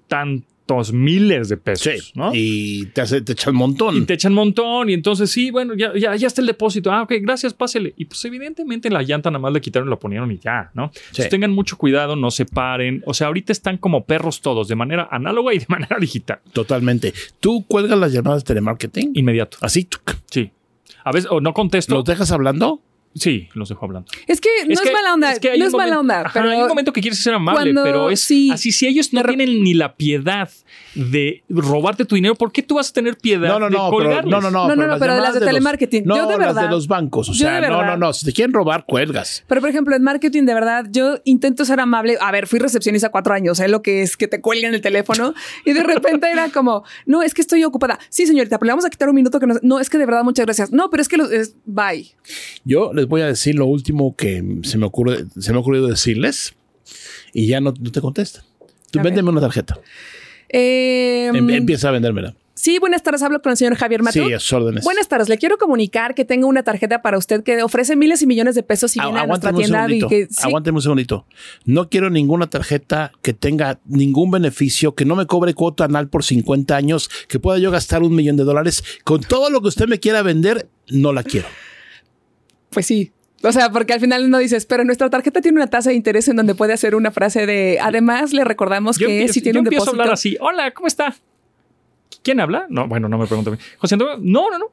[0.65, 2.31] tantos miles de pesos, Sí, ¿no?
[2.33, 3.95] y te, hace, te echa un montón.
[3.97, 4.89] Y te echan un montón.
[4.89, 6.91] Y entonces, sí, bueno, ya, ya, ya está el depósito.
[6.91, 7.93] Ah, ok, gracias, pásele.
[7.97, 10.91] Y pues, evidentemente, la llanta nada más le quitaron la ponieron y ya, ¿no?
[10.93, 13.03] Entonces, tengan mucho cuidado, no se paren.
[13.05, 16.39] O sea, ahorita están como perros todos, de manera análoga y de manera digital.
[16.53, 17.13] Totalmente.
[17.39, 19.11] ¿Tú cuelgas las llamadas de telemarketing?
[19.13, 19.57] Inmediato.
[19.61, 19.87] Así.
[20.29, 20.51] Sí.
[21.03, 21.93] A veces, o no contesto.
[21.93, 22.81] ¿los dejas hablando?
[23.15, 24.11] Sí, los dejo hablando.
[24.27, 25.99] Es que no es, que- mala onda, es que hay no un es mala momento-
[26.01, 28.51] onda, Ajá, pero hay un momento que quieres ser amable, cuando- pero es sí.
[28.51, 28.73] así.
[28.73, 30.49] Si ellos no tienen ni la piedad
[30.95, 33.89] de robarte tu dinero, ¿por qué tú vas a tener piedad No, no, de no,
[33.97, 34.67] pero, no, no, no.
[34.67, 36.03] No, no, no, pero de las de los- telemarketing.
[36.05, 37.29] No, Yo de las de verdad- los bancos.
[37.29, 38.11] O sea, de no, no, verdad- no.
[38.13, 39.43] Si te quieren robar, cuelgas.
[39.47, 42.17] Pero, por ejemplo, en marketing, de verdad, yo intento ser amable.
[42.19, 45.33] A ver, fui recepcionista cuatro años, sé lo que es que te cuelguen el teléfono
[45.65, 47.97] y de repente era como, no, es que estoy ocupada.
[48.09, 49.55] Sí, señorita, pero le vamos a quitar un minuto que no.
[49.61, 50.71] No, es que de verdad, muchas gracias.
[50.73, 52.13] No, pero es que los, es, bye.
[52.65, 55.87] Yo les voy a decir lo último que se me ocurre, se me ha ocurrido
[55.87, 56.55] decirles
[57.33, 58.43] y ya no, no te contestan.
[58.91, 59.79] Tú véndeme una tarjeta.
[60.49, 62.35] Eh, Em- empieza a vendérmela.
[62.53, 63.21] sí, buenas tardes.
[63.23, 64.13] Hablo con el señor Javier Mato.
[64.25, 64.83] Sí, a sus órdenes.
[64.83, 68.27] Buenas tardes, le quiero comunicar que tengo una tarjeta para usted que ofrece miles y
[68.27, 70.07] millones de pesos y viene a nuestra tienda y segundito.
[70.09, 71.25] que sí, Aguántame un segundito.
[71.65, 76.23] No quiero ninguna tarjeta que tenga ningún beneficio, que no me cobre cuota anual por
[76.23, 78.83] 50 años, que pueda yo gastar un millón de dólares.
[79.03, 81.47] Con todo lo que usted me quiera vender, no la quiero.
[82.75, 83.11] Pues sí.
[83.41, 86.27] O sea, porque al final no dices, pero nuestra tarjeta tiene una tasa de interés
[86.27, 89.55] en donde puede hacer una frase de, además le recordamos Yo que empiezo, si tiene
[89.57, 90.01] yo un empiezo a depósito.
[90.01, 90.37] hablar así.
[90.41, 91.15] Hola, ¿cómo está?
[92.21, 92.65] ¿Quién habla?
[92.69, 93.51] No, bueno, no me pregunto.
[93.51, 93.59] a mí.
[93.77, 94.65] José Antonio, no, no, no.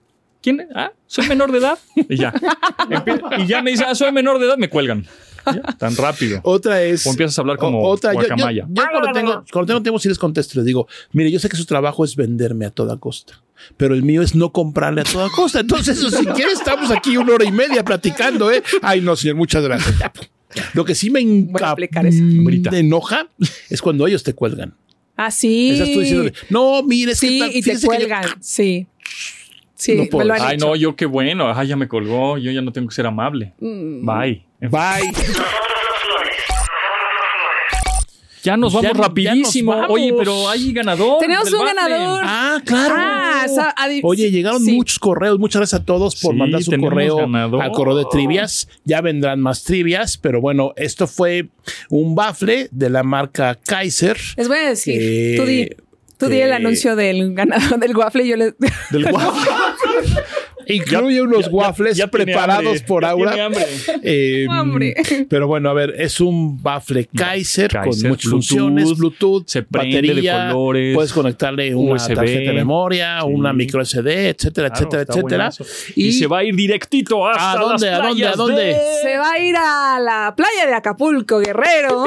[0.43, 0.67] ¿Quién?
[0.75, 1.79] Ah, soy menor de edad.
[1.95, 2.33] Y ya.
[3.39, 5.07] Y ya me dice, ah, soy menor de edad, me cuelgan.
[5.47, 6.41] Ya, tan rápido.
[6.45, 7.07] Otra es.
[7.07, 8.13] O empiezas a hablar como o- otra.
[8.13, 8.67] Yo, yo- guacamaya.
[8.69, 10.59] yo cuando, tengo, cuando tengo tiempo, sí les contesto.
[10.59, 13.43] Les digo, mire, yo sé que su trabajo es venderme a toda costa,
[13.77, 15.61] pero el mío es no comprarle a toda costa.
[15.61, 18.63] Entonces, si quiere, estamos aquí una hora y media platicando, ¿eh?
[18.83, 19.95] Ay, no, señor, muchas gracias.
[20.75, 22.77] Lo que sí me Brita.
[22.79, 23.29] enoja
[23.71, 24.75] es cuando ellos te cuelgan.
[25.17, 25.71] Ah, sí.
[25.71, 28.25] Estás tú diciéndole, no, mire, es Sí, que tal- y te cuelgan.
[28.41, 28.87] Sí.
[29.75, 30.29] Sí, No me puedo.
[30.29, 30.67] lo han Ay, hecho.
[30.67, 31.53] no, yo qué bueno.
[31.53, 32.39] Ay, ya me colgó.
[32.39, 33.53] Yo ya no tengo que ser amable.
[33.61, 34.07] Mm.
[34.07, 34.45] Bye.
[34.71, 35.13] Bye.
[38.45, 39.73] Ya nos Ya vamos ya rapidísimo.
[39.73, 39.95] nos vamos.
[39.97, 41.19] Oye, pero hay ganador.
[41.21, 42.23] Tenemos un ganador.
[42.25, 42.95] Ah, claro.
[42.99, 43.47] Ah,
[44.03, 44.73] Oye, llegaron sí.
[44.73, 45.39] muchos correos.
[45.39, 47.63] Muchas gracias a todos por Sí, mandar su correo ganador.
[47.63, 48.69] al correo de trivias.
[48.85, 51.51] Ya vendrán más trivias, pero bueno, esto fue
[51.89, 54.17] un bafle de la marca Kaiser.
[54.37, 55.71] Les voy a decir, Eh, tú di,
[56.19, 58.55] tú di el eh, anuncio del ganador del waffle y yo les...
[58.91, 59.53] Del waffle.
[60.67, 63.31] Incluye unos waffles ya preparados hambre, por Aura.
[63.33, 63.67] tiene hambre.
[64.03, 64.95] Eh, Hambre.
[65.29, 69.63] Pero bueno, a ver, es un baffle Kaiser, Kaiser, con muchas Bluetooth, funciones, Bluetooth, se
[69.63, 73.27] prende de batería, colores, puedes conectarle una USB, tarjeta de memoria, sí.
[73.31, 75.51] una micro SD, etcétera, Claro, etcétera, etcétera.
[75.97, 78.63] Y, se va a ir directito hasta ¿A dónde, las a dónde, a dónde?
[78.65, 82.05] de- Se va a ir a la playa de Acapulco, Guerrero.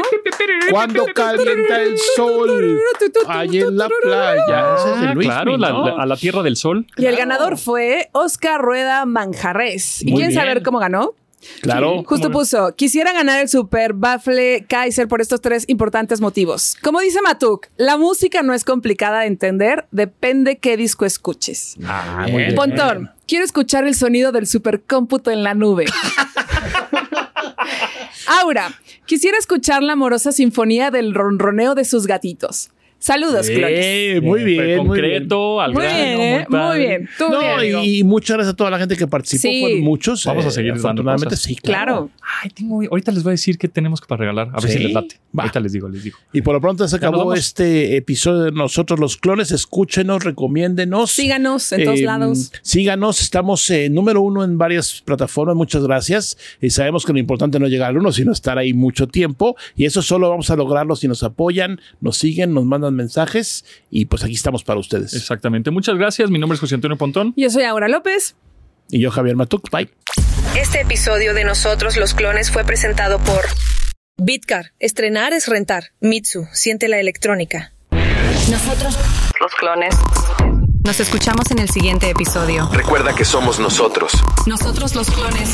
[0.72, 2.80] Cuando calienta el sol,
[3.28, 4.76] ahí en la playa.
[4.78, 5.86] Ese es de Ah, claro, la- ¿no?
[5.88, 6.86] la- a la Tierra del Sol.
[6.98, 10.02] Y el ganador fue Oscar Rueda Manjarres.
[10.02, 10.42] ¿Y Muy quieren bien.
[10.42, 11.14] saber cómo ganó?
[11.62, 12.04] Claro.
[12.06, 16.76] Justo puso, quisiera ganar el Super Baffle Kaiser por estos tres importantes motivos.
[16.82, 21.76] Como dice Matuk, la música no es complicada de entender, depende qué disco escuches.
[21.86, 22.56] Ah, muy bien.
[22.56, 25.86] Pontón, quiero escuchar el sonido del supercómputo en la nube.
[28.42, 28.72] Aura,
[29.06, 32.70] quisiera escuchar la amorosa sinfonía del ronroneo de sus gatitos.
[33.06, 33.80] Saludos, clones.
[33.84, 34.78] Eh, muy bien, muy bien.
[34.88, 36.48] concreto, al Muy grano, bien, ¿eh?
[36.50, 36.68] padre.
[36.78, 37.10] Muy bien.
[37.20, 39.42] Tú No, bien, y, y muchas gracias a toda la gente que participó.
[39.48, 39.62] Sí.
[39.62, 40.26] Fueron muchos.
[40.26, 41.42] Vamos a eh, seguir dando Afortunadamente, cosas.
[41.44, 41.86] sí, claro.
[41.86, 42.10] Claro.
[42.42, 44.48] Ay, tengo, ahorita les voy a decir qué tenemos para regalar.
[44.54, 44.78] A ver Sí.
[44.80, 45.20] si les late.
[45.38, 45.44] Va.
[45.44, 46.18] Ahorita les digo, les digo.
[46.34, 49.52] Y por lo pronto se acabó este episodio de Nosotros los Clones.
[49.52, 51.12] Escúchenos, recomiéndenos.
[51.12, 52.52] Síganos en todos Eh, lados.
[52.64, 55.56] Síganos, estamos eh, número uno en varias plataformas.
[55.56, 56.40] Muchas gracias.
[56.60, 59.56] Y sabemos que lo importante no es llegar al uno, sino estar ahí mucho tiempo.
[59.76, 63.66] Y eso solo vamos a lograrlo si nos apoyan, nos siguen, nos mandan mensajes.
[63.92, 65.14] Y pues aquí estamos para ustedes.
[65.14, 65.72] Exactamente.
[65.72, 66.30] Muchas gracias.
[66.32, 67.34] Mi nombre es José Antonio Pontón.
[67.38, 68.36] Yo soy Aura López.
[68.90, 69.70] Y yo, Javier Matuk.
[69.72, 69.90] Bye.
[70.60, 73.42] Este episodio de Nosotros los Clones fue presentado por
[74.18, 74.72] Bitcar.
[74.80, 75.92] Estrenar es rentar.
[76.00, 76.48] Mitsu.
[76.54, 77.74] Siente la electrónica.
[78.50, 78.98] Nosotros
[79.42, 79.96] Los clones.
[80.86, 82.70] Nos escuchamos en el siguiente episodio.
[82.72, 84.12] Recuerda que somos nosotros.
[84.46, 85.50] Nosotros los clones.